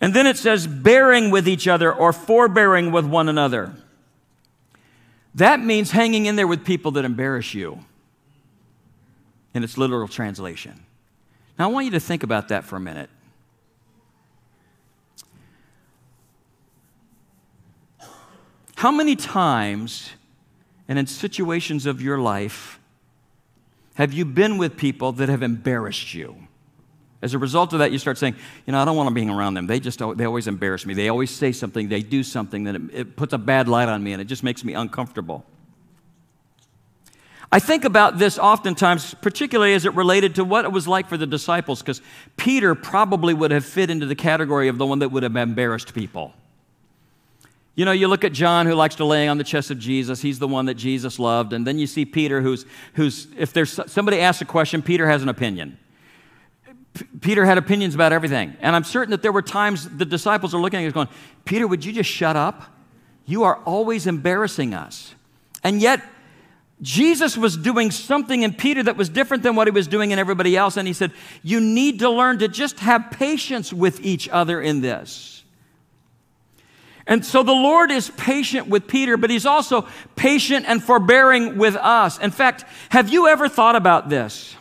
And 0.00 0.14
then 0.14 0.28
it 0.28 0.36
says, 0.36 0.68
bearing 0.68 1.32
with 1.32 1.48
each 1.48 1.66
other 1.66 1.92
or 1.92 2.12
forbearing 2.12 2.92
with 2.92 3.06
one 3.06 3.28
another. 3.28 3.74
That 5.34 5.58
means 5.58 5.90
hanging 5.90 6.26
in 6.26 6.36
there 6.36 6.46
with 6.46 6.64
people 6.64 6.92
that 6.92 7.04
embarrass 7.04 7.54
you 7.54 7.84
in 9.54 9.62
its 9.62 9.76
literal 9.76 10.08
translation. 10.08 10.84
Now, 11.58 11.68
I 11.68 11.72
want 11.72 11.84
you 11.84 11.92
to 11.92 12.00
think 12.00 12.22
about 12.22 12.48
that 12.48 12.64
for 12.64 12.76
a 12.76 12.80
minute. 12.80 13.10
How 18.76 18.90
many 18.90 19.14
times 19.14 20.10
and 20.88 20.98
in 20.98 21.06
situations 21.06 21.86
of 21.86 22.02
your 22.02 22.18
life 22.18 22.80
have 23.94 24.12
you 24.12 24.24
been 24.24 24.58
with 24.58 24.76
people 24.76 25.12
that 25.12 25.28
have 25.28 25.42
embarrassed 25.42 26.14
you? 26.14 26.48
As 27.20 27.34
a 27.34 27.38
result 27.38 27.72
of 27.72 27.78
that, 27.78 27.92
you 27.92 27.98
start 27.98 28.18
saying, 28.18 28.34
you 28.66 28.72
know, 28.72 28.82
I 28.82 28.84
don't 28.84 28.96
want 28.96 29.08
to 29.08 29.14
be 29.14 29.28
around 29.28 29.54
them. 29.54 29.68
They 29.68 29.78
just 29.78 30.00
they 30.16 30.24
always 30.24 30.48
embarrass 30.48 30.84
me. 30.84 30.94
They 30.94 31.08
always 31.08 31.30
say 31.30 31.52
something, 31.52 31.88
they 31.88 32.02
do 32.02 32.24
something 32.24 32.64
that 32.64 32.74
it, 32.74 32.82
it 32.92 33.16
puts 33.16 33.32
a 33.32 33.38
bad 33.38 33.68
light 33.68 33.88
on 33.88 34.02
me 34.02 34.12
and 34.12 34.20
it 34.20 34.24
just 34.24 34.42
makes 34.42 34.64
me 34.64 34.74
uncomfortable. 34.74 35.44
I 37.54 37.58
think 37.58 37.84
about 37.84 38.18
this 38.18 38.38
oftentimes, 38.38 39.12
particularly 39.20 39.74
as 39.74 39.84
it 39.84 39.92
related 39.94 40.36
to 40.36 40.44
what 40.44 40.64
it 40.64 40.72
was 40.72 40.88
like 40.88 41.06
for 41.06 41.18
the 41.18 41.26
disciples, 41.26 41.82
because 41.82 42.00
Peter 42.38 42.74
probably 42.74 43.34
would 43.34 43.50
have 43.50 43.66
fit 43.66 43.90
into 43.90 44.06
the 44.06 44.14
category 44.14 44.68
of 44.68 44.78
the 44.78 44.86
one 44.86 45.00
that 45.00 45.10
would 45.10 45.22
have 45.22 45.36
embarrassed 45.36 45.92
people. 45.92 46.32
You 47.74 47.84
know, 47.84 47.92
you 47.92 48.08
look 48.08 48.24
at 48.24 48.32
John 48.32 48.64
who 48.66 48.74
likes 48.74 48.94
to 48.96 49.04
lay 49.04 49.28
on 49.28 49.36
the 49.36 49.44
chest 49.44 49.70
of 49.70 49.78
Jesus. 49.78 50.22
He's 50.22 50.38
the 50.38 50.48
one 50.48 50.64
that 50.66 50.74
Jesus 50.74 51.18
loved. 51.18 51.52
And 51.52 51.66
then 51.66 51.78
you 51.78 51.86
see 51.86 52.06
Peter 52.06 52.40
who's, 52.40 52.64
who's 52.94 53.28
if 53.36 53.52
there's 53.52 53.78
somebody 53.90 54.20
asks 54.20 54.40
a 54.40 54.46
question, 54.46 54.80
Peter 54.80 55.06
has 55.06 55.22
an 55.22 55.28
opinion. 55.28 55.78
P- 56.94 57.06
Peter 57.20 57.44
had 57.44 57.58
opinions 57.58 57.94
about 57.94 58.12
everything. 58.12 58.56
And 58.60 58.74
I'm 58.74 58.84
certain 58.84 59.10
that 59.10 59.22
there 59.22 59.32
were 59.32 59.42
times 59.42 59.88
the 59.88 60.04
disciples 60.04 60.54
are 60.54 60.60
looking 60.60 60.84
at 60.84 60.86
us 60.86 60.92
going, 60.92 61.08
Peter, 61.44 61.66
would 61.66 61.84
you 61.84 61.92
just 61.92 62.10
shut 62.10 62.36
up? 62.36 62.62
You 63.24 63.44
are 63.44 63.56
always 63.64 64.06
embarrassing 64.06 64.74
us. 64.74 65.14
And 65.64 65.80
yet, 65.80 66.02
Jesus 66.82 67.36
was 67.36 67.56
doing 67.56 67.92
something 67.92 68.42
in 68.42 68.52
Peter 68.52 68.82
that 68.82 68.96
was 68.96 69.08
different 69.08 69.44
than 69.44 69.54
what 69.54 69.68
he 69.68 69.70
was 69.70 69.86
doing 69.86 70.10
in 70.10 70.18
everybody 70.18 70.56
else. 70.56 70.76
And 70.76 70.86
he 70.86 70.92
said, 70.92 71.12
You 71.42 71.60
need 71.60 72.00
to 72.00 72.10
learn 72.10 72.40
to 72.40 72.48
just 72.48 72.80
have 72.80 73.12
patience 73.12 73.72
with 73.72 74.04
each 74.04 74.28
other 74.28 74.60
in 74.60 74.80
this. 74.80 75.44
And 77.06 77.24
so 77.24 77.42
the 77.42 77.52
Lord 77.52 77.90
is 77.90 78.10
patient 78.10 78.68
with 78.68 78.86
Peter, 78.86 79.16
but 79.16 79.30
he's 79.30 79.46
also 79.46 79.86
patient 80.16 80.66
and 80.68 80.82
forbearing 80.82 81.58
with 81.58 81.76
us. 81.76 82.18
In 82.18 82.30
fact, 82.30 82.64
have 82.90 83.08
you 83.12 83.28
ever 83.28 83.48
thought 83.48 83.76
about 83.76 84.08
this? 84.08 84.56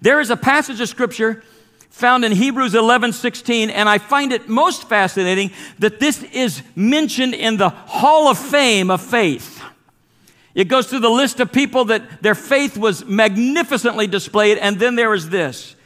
There 0.00 0.20
is 0.20 0.30
a 0.30 0.36
passage 0.36 0.80
of 0.80 0.88
scripture 0.88 1.42
found 1.90 2.24
in 2.24 2.32
Hebrews 2.32 2.74
11 2.74 3.12
16, 3.12 3.70
and 3.70 3.88
I 3.88 3.98
find 3.98 4.32
it 4.32 4.48
most 4.48 4.88
fascinating 4.88 5.52
that 5.78 6.00
this 6.00 6.22
is 6.24 6.62
mentioned 6.74 7.34
in 7.34 7.56
the 7.56 7.70
Hall 7.70 8.28
of 8.28 8.38
Fame 8.38 8.90
of 8.90 9.00
faith. 9.00 9.55
It 10.56 10.68
goes 10.68 10.86
through 10.86 11.00
the 11.00 11.10
list 11.10 11.38
of 11.38 11.52
people 11.52 11.84
that 11.84 12.22
their 12.22 12.34
faith 12.34 12.78
was 12.78 13.04
magnificently 13.04 14.06
displayed, 14.06 14.56
and 14.56 14.80
then 14.80 14.96
there 14.96 15.12
is 15.12 15.28
this 15.28 15.76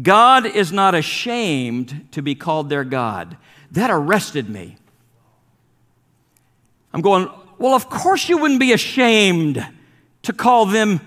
God 0.00 0.44
is 0.44 0.70
not 0.70 0.94
ashamed 0.94 2.08
to 2.12 2.20
be 2.20 2.34
called 2.34 2.68
their 2.68 2.84
God. 2.84 3.38
That 3.70 3.90
arrested 3.90 4.50
me. 4.50 4.76
I'm 6.92 7.00
going, 7.00 7.30
well, 7.56 7.74
of 7.74 7.88
course 7.88 8.28
you 8.28 8.36
wouldn't 8.36 8.60
be 8.60 8.72
ashamed 8.72 9.66
to 10.22 10.32
call 10.34 10.66
them 10.66 11.00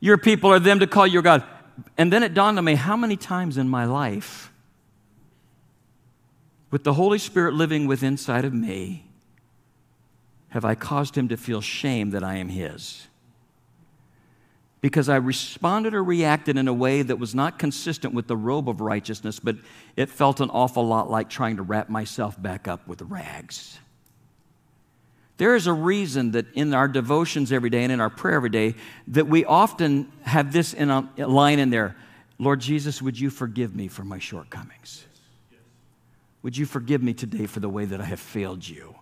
your 0.00 0.18
people 0.18 0.50
or 0.50 0.58
them 0.58 0.80
to 0.80 0.88
call 0.88 1.06
your 1.06 1.22
God. 1.22 1.44
And 1.96 2.12
then 2.12 2.24
it 2.24 2.34
dawned 2.34 2.58
on 2.58 2.64
me 2.64 2.74
how 2.74 2.96
many 2.96 3.16
times 3.16 3.58
in 3.58 3.68
my 3.68 3.84
life, 3.84 4.52
with 6.72 6.82
the 6.82 6.94
Holy 6.94 7.18
Spirit 7.18 7.54
living 7.54 7.86
within 7.86 8.14
inside 8.14 8.44
of 8.44 8.52
me, 8.52 9.05
have 10.56 10.64
I 10.64 10.74
caused 10.74 11.18
him 11.18 11.28
to 11.28 11.36
feel 11.36 11.60
shame 11.60 12.12
that 12.12 12.24
I 12.24 12.36
am 12.36 12.48
his? 12.48 13.08
Because 14.80 15.10
I 15.10 15.16
responded 15.16 15.92
or 15.92 16.02
reacted 16.02 16.56
in 16.56 16.66
a 16.66 16.72
way 16.72 17.02
that 17.02 17.18
was 17.18 17.34
not 17.34 17.58
consistent 17.58 18.14
with 18.14 18.26
the 18.26 18.38
robe 18.38 18.66
of 18.66 18.80
righteousness, 18.80 19.38
but 19.38 19.56
it 19.96 20.08
felt 20.08 20.40
an 20.40 20.48
awful 20.48 20.86
lot 20.86 21.10
like 21.10 21.28
trying 21.28 21.56
to 21.56 21.62
wrap 21.62 21.90
myself 21.90 22.40
back 22.40 22.66
up 22.66 22.88
with 22.88 23.02
rags. 23.02 23.78
There 25.36 25.54
is 25.54 25.66
a 25.66 25.74
reason 25.74 26.30
that 26.30 26.46
in 26.54 26.72
our 26.72 26.88
devotions 26.88 27.52
every 27.52 27.68
day 27.68 27.82
and 27.82 27.92
in 27.92 28.00
our 28.00 28.08
prayer 28.08 28.36
every 28.36 28.48
day 28.48 28.76
that 29.08 29.26
we 29.26 29.44
often 29.44 30.10
have 30.22 30.54
this 30.54 30.72
in 30.72 30.88
a 30.88 31.06
line 31.18 31.58
in 31.58 31.68
there 31.68 31.96
Lord 32.38 32.60
Jesus, 32.60 33.02
would 33.02 33.20
you 33.20 33.28
forgive 33.28 33.76
me 33.76 33.88
for 33.88 34.04
my 34.04 34.18
shortcomings? 34.18 35.04
Would 36.42 36.56
you 36.56 36.64
forgive 36.64 37.02
me 37.02 37.12
today 37.12 37.44
for 37.44 37.60
the 37.60 37.68
way 37.68 37.84
that 37.84 38.00
I 38.00 38.04
have 38.04 38.20
failed 38.20 38.66
you? 38.66 38.95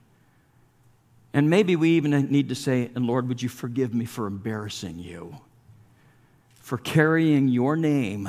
And 1.34 1.50
maybe 1.50 1.76
we 1.76 1.90
even 1.90 2.30
need 2.30 2.48
to 2.48 2.54
say, 2.54 2.90
and 2.94 3.06
Lord, 3.06 3.28
would 3.28 3.42
you 3.42 3.50
forgive 3.50 3.92
me 3.92 4.06
for 4.06 4.26
embarrassing 4.26 4.98
you? 4.98 5.40
for 6.64 6.78
carrying 6.78 7.46
your 7.46 7.76
name 7.76 8.26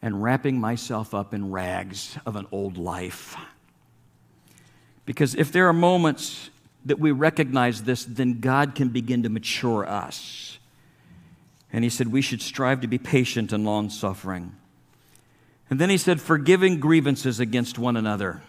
and 0.00 0.22
wrapping 0.22 0.60
myself 0.60 1.12
up 1.12 1.34
in 1.34 1.50
rags 1.50 2.16
of 2.24 2.36
an 2.36 2.46
old 2.52 2.78
life. 2.78 3.34
Because 5.04 5.34
if 5.34 5.50
there 5.50 5.66
are 5.66 5.72
moments 5.72 6.50
that 6.84 7.00
we 7.00 7.10
recognize 7.10 7.82
this, 7.82 8.04
then 8.04 8.38
God 8.38 8.76
can 8.76 8.90
begin 8.90 9.24
to 9.24 9.28
mature 9.28 9.84
us. 9.84 10.60
And 11.72 11.82
he 11.82 11.90
said 11.90 12.12
we 12.12 12.22
should 12.22 12.40
strive 12.40 12.82
to 12.82 12.86
be 12.86 12.98
patient 12.98 13.52
and 13.52 13.64
long 13.64 13.90
suffering. 13.90 14.54
And 15.68 15.80
then 15.80 15.90
he 15.90 15.98
said, 15.98 16.20
forgiving 16.20 16.78
grievances 16.78 17.40
against 17.40 17.80
one 17.80 17.96
another. 17.96 18.42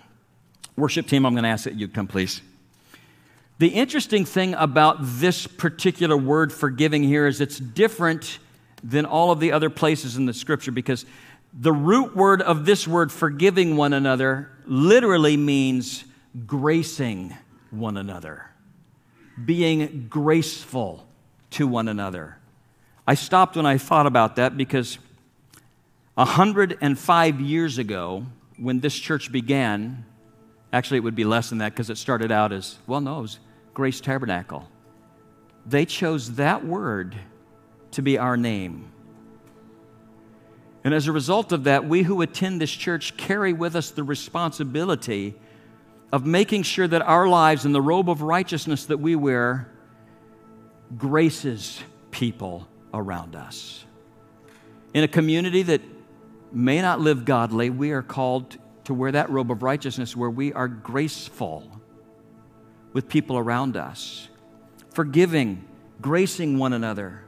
Worship 0.76 1.08
team, 1.08 1.26
I'm 1.26 1.34
going 1.34 1.44
to 1.44 1.50
ask 1.50 1.64
that 1.64 1.74
you 1.74 1.88
come, 1.88 2.06
please. 2.06 2.40
The 3.58 3.70
interesting 3.70 4.26
thing 4.26 4.54
about 4.54 4.98
this 5.00 5.48
particular 5.48 6.18
word 6.18 6.52
forgiving 6.52 7.04
here 7.04 7.26
is 7.26 7.40
it's 7.40 7.58
different 7.58 8.40
than 8.84 9.06
all 9.06 9.32
of 9.32 9.40
the 9.40 9.54
other 9.54 9.70
places 9.70 10.18
in 10.18 10.26
the 10.26 10.34
scripture 10.34 10.72
because 10.72 11.06
the 11.54 11.72
root 11.72 12.16
word 12.16 12.42
of 12.42 12.66
this 12.66 12.86
word, 12.86 13.14
forgiving 13.14 13.78
one 13.78 13.94
another, 13.94 14.52
literally 14.66 15.38
means 15.38 16.04
gracing 16.46 17.34
one 17.72 17.96
another, 17.96 18.50
being 19.46 20.08
graceful 20.10 21.08
to 21.52 21.66
one 21.66 21.88
another. 21.88 22.38
I 23.08 23.14
stopped 23.14 23.56
when 23.56 23.66
I 23.66 23.78
thought 23.78 24.06
about 24.06 24.36
that 24.36 24.58
because 24.58 24.98
105 26.16 27.40
years 27.40 27.78
ago, 27.78 28.26
when 28.58 28.82
this 28.82 28.96
church 28.96 29.32
began, 29.32 30.06
actually, 30.76 30.98
it 30.98 31.04
would 31.04 31.16
be 31.16 31.24
less 31.24 31.50
than 31.50 31.60
that 31.60 31.72
because 31.72 31.90
it 31.90 31.98
started 31.98 32.34
out 32.34 32.52
as, 32.52 32.78
well, 32.86 33.00
no, 33.00 33.20
it 33.20 33.22
was 33.22 33.40
Grace 33.74 34.02
Tabernacle. 34.02 34.68
They 35.66 35.86
chose 35.86 36.36
that 36.36 36.66
word 36.66 37.16
to 37.92 38.02
be 38.02 38.18
our 38.18 38.36
name. 38.36 38.92
And 40.84 40.94
as 40.94 41.08
a 41.08 41.14
result 41.14 41.54
of 41.54 41.64
that, 41.64 41.88
we 41.88 42.04
who 42.04 42.22
attend 42.22 42.60
this 42.60 42.72
church 42.72 43.16
carry 43.16 43.54
with 43.54 43.74
us 43.74 43.92
the 43.92 44.04
responsibility 44.04 45.36
of 46.12 46.26
making 46.26 46.64
sure 46.64 46.90
that 46.90 47.02
our 47.02 47.26
lives 47.26 47.64
and 47.64 47.74
the 47.74 47.82
robe 47.82 48.10
of 48.10 48.22
righteousness 48.22 48.86
that 48.88 48.98
we 48.98 49.16
wear 49.16 49.72
graces 50.98 51.82
people 52.12 52.68
around 52.94 53.34
us. 53.34 53.86
In 54.94 55.06
a 55.06 55.08
community 55.08 55.64
that 55.64 55.82
may 56.52 56.82
not 56.82 57.00
live 57.00 57.24
godly, 57.24 57.70
we 57.70 57.92
are 57.92 58.04
called 58.04 58.58
to 58.86 58.94
wear 58.94 59.12
that 59.12 59.30
robe 59.30 59.52
of 59.52 59.62
righteousness 59.62 60.16
where 60.16 60.30
we 60.30 60.54
are 60.54 60.68
graceful 60.68 61.70
with 62.94 63.10
people 63.10 63.38
around 63.38 63.76
us, 63.76 64.30
forgiving, 64.94 65.66
gracing 66.02 66.58
one 66.58 66.72
another. 66.74 67.22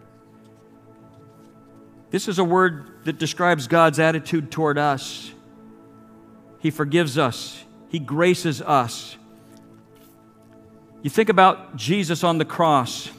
This 2.10 2.28
is 2.28 2.40
a 2.40 2.44
word 2.44 3.04
that 3.04 3.18
describes 3.18 3.68
God's 3.68 4.00
attitude 4.00 4.50
toward 4.50 4.78
us. 4.78 5.32
He 6.60 6.72
forgives 6.72 7.18
us, 7.18 7.64
He 7.90 8.00
graces 8.00 8.62
us. 8.62 9.18
You 11.04 11.10
think 11.10 11.30
about 11.30 11.76
Jesus 11.76 12.24
on 12.24 12.38
the 12.38 12.46
cross. 12.46 13.10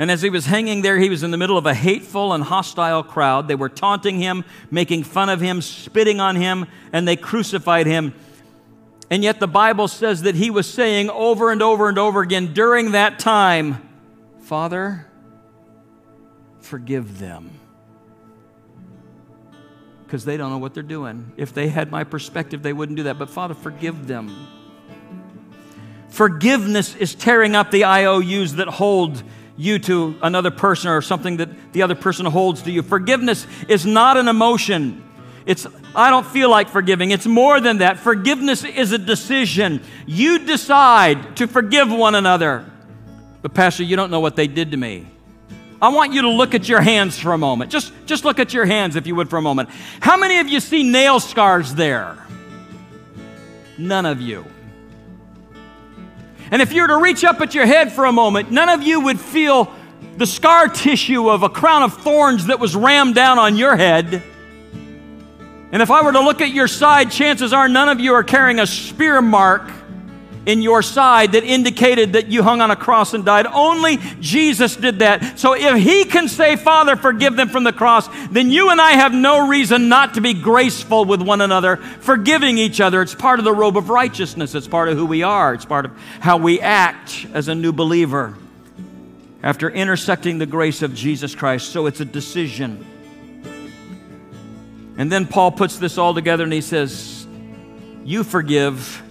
And 0.00 0.10
as 0.10 0.22
he 0.22 0.30
was 0.30 0.46
hanging 0.46 0.80
there, 0.80 0.98
he 0.98 1.10
was 1.10 1.22
in 1.22 1.30
the 1.30 1.36
middle 1.36 1.58
of 1.58 1.66
a 1.66 1.74
hateful 1.74 2.32
and 2.32 2.42
hostile 2.42 3.02
crowd. 3.02 3.48
They 3.48 3.54
were 3.54 3.68
taunting 3.68 4.18
him, 4.18 4.46
making 4.70 5.04
fun 5.04 5.28
of 5.28 5.42
him, 5.42 5.60
spitting 5.60 6.20
on 6.20 6.36
him, 6.36 6.64
and 6.90 7.06
they 7.06 7.16
crucified 7.16 7.86
him. 7.86 8.14
And 9.10 9.22
yet 9.22 9.40
the 9.40 9.46
Bible 9.46 9.88
says 9.88 10.22
that 10.22 10.36
he 10.36 10.48
was 10.48 10.66
saying 10.66 11.10
over 11.10 11.50
and 11.50 11.60
over 11.60 11.86
and 11.86 11.98
over 11.98 12.22
again 12.22 12.54
during 12.54 12.92
that 12.92 13.18
time, 13.18 13.86
Father, 14.40 15.06
forgive 16.60 17.18
them. 17.18 17.50
Because 20.06 20.24
they 20.24 20.38
don't 20.38 20.48
know 20.48 20.56
what 20.56 20.72
they're 20.72 20.82
doing. 20.82 21.30
If 21.36 21.52
they 21.52 21.68
had 21.68 21.90
my 21.90 22.04
perspective, 22.04 22.62
they 22.62 22.72
wouldn't 22.72 22.96
do 22.96 23.02
that. 23.02 23.18
But 23.18 23.28
Father, 23.28 23.52
forgive 23.52 24.06
them. 24.06 24.46
Forgiveness 26.08 26.96
is 26.96 27.14
tearing 27.14 27.54
up 27.54 27.70
the 27.70 27.84
IOUs 27.84 28.54
that 28.54 28.68
hold 28.68 29.22
you 29.60 29.78
to 29.78 30.16
another 30.22 30.50
person 30.50 30.90
or 30.90 31.02
something 31.02 31.36
that 31.36 31.72
the 31.74 31.82
other 31.82 31.94
person 31.94 32.24
holds 32.24 32.62
to 32.62 32.70
you. 32.70 32.82
Forgiveness 32.82 33.46
is 33.68 33.84
not 33.84 34.16
an 34.16 34.26
emotion. 34.26 35.04
It's, 35.44 35.66
I 35.94 36.08
don't 36.08 36.26
feel 36.26 36.48
like 36.48 36.70
forgiving. 36.70 37.10
It's 37.10 37.26
more 37.26 37.60
than 37.60 37.78
that. 37.78 37.98
Forgiveness 37.98 38.64
is 38.64 38.92
a 38.92 38.98
decision. 38.98 39.82
You 40.06 40.46
decide 40.46 41.36
to 41.36 41.46
forgive 41.46 41.92
one 41.92 42.14
another. 42.14 42.64
But, 43.42 43.52
Pastor, 43.52 43.82
you 43.82 43.96
don't 43.96 44.10
know 44.10 44.20
what 44.20 44.34
they 44.34 44.46
did 44.46 44.70
to 44.70 44.76
me. 44.78 45.06
I 45.82 45.88
want 45.88 46.14
you 46.14 46.22
to 46.22 46.30
look 46.30 46.54
at 46.54 46.68
your 46.68 46.80
hands 46.80 47.18
for 47.18 47.32
a 47.32 47.38
moment. 47.38 47.70
Just, 47.70 47.92
just 48.06 48.24
look 48.24 48.38
at 48.38 48.54
your 48.54 48.64
hands, 48.64 48.96
if 48.96 49.06
you 49.06 49.14
would, 49.14 49.28
for 49.28 49.36
a 49.36 49.42
moment. 49.42 49.68
How 50.00 50.16
many 50.16 50.38
of 50.38 50.48
you 50.48 50.60
see 50.60 50.82
nail 50.82 51.20
scars 51.20 51.74
there? 51.74 52.16
None 53.76 54.06
of 54.06 54.20
you. 54.20 54.44
And 56.50 56.60
if 56.60 56.72
you 56.72 56.82
were 56.82 56.88
to 56.88 56.98
reach 56.98 57.24
up 57.24 57.40
at 57.40 57.54
your 57.54 57.66
head 57.66 57.92
for 57.92 58.06
a 58.06 58.12
moment, 58.12 58.50
none 58.50 58.68
of 58.68 58.82
you 58.82 59.00
would 59.00 59.20
feel 59.20 59.72
the 60.16 60.26
scar 60.26 60.68
tissue 60.68 61.30
of 61.30 61.42
a 61.42 61.48
crown 61.48 61.82
of 61.82 61.94
thorns 61.94 62.46
that 62.46 62.58
was 62.58 62.74
rammed 62.74 63.14
down 63.14 63.38
on 63.38 63.56
your 63.56 63.76
head. 63.76 64.22
And 65.72 65.80
if 65.80 65.90
I 65.90 66.02
were 66.02 66.12
to 66.12 66.20
look 66.20 66.40
at 66.40 66.50
your 66.50 66.66
side, 66.66 67.10
chances 67.12 67.52
are 67.52 67.68
none 67.68 67.88
of 67.88 68.00
you 68.00 68.14
are 68.14 68.24
carrying 68.24 68.58
a 68.58 68.66
spear 68.66 69.22
mark 69.22 69.70
in 70.46 70.62
your 70.62 70.82
side 70.82 71.32
that 71.32 71.44
indicated 71.44 72.14
that 72.14 72.28
you 72.28 72.42
hung 72.42 72.60
on 72.60 72.70
a 72.70 72.76
cross 72.76 73.12
and 73.12 73.24
died. 73.24 73.46
Only 73.46 73.98
Jesus 74.20 74.74
did 74.76 75.00
that. 75.00 75.38
So 75.38 75.54
if 75.54 75.76
He 75.82 76.04
can 76.04 76.28
say, 76.28 76.56
Father, 76.56 76.96
forgive 76.96 77.36
them 77.36 77.48
from 77.48 77.64
the 77.64 77.72
cross, 77.72 78.08
then 78.30 78.50
you 78.50 78.70
and 78.70 78.80
I 78.80 78.92
have 78.92 79.12
no 79.12 79.48
reason 79.48 79.88
not 79.88 80.14
to 80.14 80.20
be 80.20 80.34
graceful 80.34 81.04
with 81.04 81.20
one 81.20 81.40
another, 81.40 81.76
forgiving 81.76 82.58
each 82.58 82.80
other. 82.80 83.02
It's 83.02 83.14
part 83.14 83.38
of 83.38 83.44
the 83.44 83.52
robe 83.52 83.76
of 83.76 83.90
righteousness, 83.90 84.54
it's 84.54 84.68
part 84.68 84.88
of 84.88 84.96
who 84.96 85.06
we 85.06 85.22
are, 85.22 85.54
it's 85.54 85.66
part 85.66 85.84
of 85.84 85.92
how 86.20 86.38
we 86.38 86.60
act 86.60 87.26
as 87.34 87.48
a 87.48 87.54
new 87.54 87.72
believer 87.72 88.36
after 89.42 89.70
intersecting 89.70 90.38
the 90.38 90.46
grace 90.46 90.82
of 90.82 90.94
Jesus 90.94 91.34
Christ. 91.34 91.70
So 91.70 91.86
it's 91.86 92.00
a 92.00 92.04
decision. 92.04 92.86
And 94.96 95.10
then 95.10 95.26
Paul 95.26 95.52
puts 95.52 95.78
this 95.78 95.96
all 95.96 96.12
together 96.12 96.44
and 96.44 96.52
he 96.52 96.60
says, 96.60 97.26
You 98.04 98.22
forgive 98.22 99.02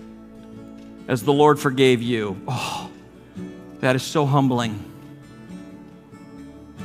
as 1.10 1.24
the 1.24 1.34
Lord 1.34 1.60
forgave 1.60 2.04
you. 2.04 2.40
Oh, 2.48 2.90
that 3.80 3.96
is 3.96 4.04
so 4.04 4.28
humbling. 4.28 4.86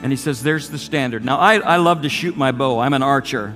And 0.03 0.11
he 0.11 0.17
says, 0.17 0.43
There's 0.43 0.71
the 0.71 0.79
standard. 0.79 1.25
Now, 1.25 1.37
I, 1.37 1.59
I 1.59 1.77
love 1.77 2.03
to 2.03 2.09
shoot 2.09 2.37
my 2.37 2.51
bow, 2.51 2.81
I'm 2.81 2.95
an 2.95 3.03
archer. 3.03 3.55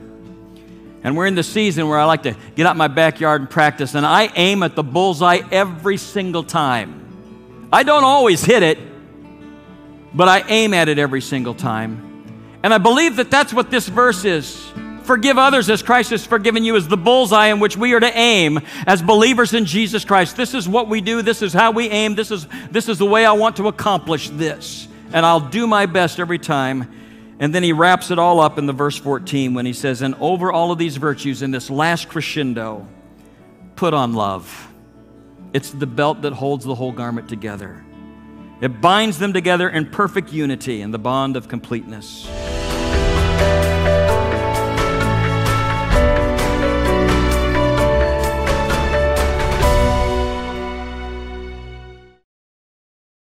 And 1.03 1.17
we're 1.17 1.27
in 1.27 1.37
the 1.37 1.43
season 1.43 1.89
where 1.89 1.99
I 1.99 2.05
like 2.05 2.25
to 2.25 2.37
get 2.55 2.67
out 2.67 2.77
my 2.77 2.89
backyard 2.89 3.41
and 3.41 3.49
practice, 3.49 3.95
and 3.95 4.05
I 4.05 4.31
aim 4.35 4.63
at 4.63 4.75
the 4.75 4.83
bullseye 4.83 5.41
every 5.51 5.97
single 5.97 6.43
time. 6.43 7.69
I 7.73 7.83
don't 7.83 8.05
always 8.05 8.45
hit 8.45 8.63
it, 8.63 8.79
but 10.13 10.29
I 10.29 10.45
aim 10.49 10.75
at 10.75 10.89
it 10.89 10.99
every 10.99 11.23
single 11.23 11.55
time. 11.55 12.05
And 12.63 12.75
I 12.75 12.79
believe 12.79 13.17
that 13.17 13.31
that's 13.31 13.55
what 13.55 13.71
this 13.71 13.89
verse 13.89 14.25
is. 14.25 14.71
Forgive 15.09 15.39
others 15.39 15.71
as 15.71 15.83
Christ 15.83 16.11
has 16.11 16.27
forgiven 16.27 16.65
you, 16.65 16.77
is 16.77 16.87
the 16.87 16.99
bullseye 16.99 17.47
in 17.47 17.61
which 17.61 17.79
we 17.79 17.95
are 17.95 18.01
to 18.01 18.15
aim 18.15 18.61
as 18.87 19.01
believers 19.01 19.55
in 19.55 19.65
Jesus 19.65 20.05
Christ. 20.05 20.37
This 20.37 20.53
is 20.53 20.69
what 20.69 20.87
we 20.87 21.01
do. 21.01 21.23
This 21.23 21.41
is 21.41 21.55
how 21.55 21.71
we 21.71 21.89
aim. 21.89 22.15
This 22.15 22.31
is, 22.31 22.47
this 22.71 22.91
is 22.91 22.99
the 22.99 23.07
way 23.07 23.25
I 23.25 23.33
want 23.33 23.57
to 23.57 23.69
accomplish 23.69 24.29
this. 24.29 24.87
And 25.15 25.25
I'll 25.25 25.41
do 25.41 25.67
my 25.67 25.87
best 25.87 26.21
every 26.21 26.39
time. 26.39 26.93
And 27.39 27.55
then 27.55 27.63
he 27.63 27.73
wraps 27.73 28.11
it 28.11 28.19
all 28.19 28.39
up 28.39 28.59
in 28.59 28.67
the 28.67 28.75
verse 28.75 28.99
14 28.99 29.55
when 29.55 29.65
he 29.65 29.73
says, 29.73 30.03
And 30.03 30.15
over 30.17 30.53
all 30.53 30.73
of 30.73 30.79
these 30.79 30.99
virtues, 30.99 31.41
in 31.41 31.53
this 31.53 31.71
last 31.71 32.11
crescendo, 32.11 32.87
put 33.77 33.95
on 33.95 34.13
love. 34.13 34.71
It's 35.55 35.71
the 35.71 35.87
belt 35.87 36.21
that 36.21 36.35
holds 36.35 36.67
the 36.67 36.75
whole 36.75 36.93
garment 36.93 37.31
together. 37.31 37.83
It 38.61 38.83
binds 38.83 39.19
them 39.19 39.33
together 39.33 39.71
in 39.71 39.87
perfect 39.87 40.35
unity 40.35 40.83
in 40.83 40.91
the 40.91 40.99
bond 40.99 41.35
of 41.39 41.49
completeness. 41.49 42.29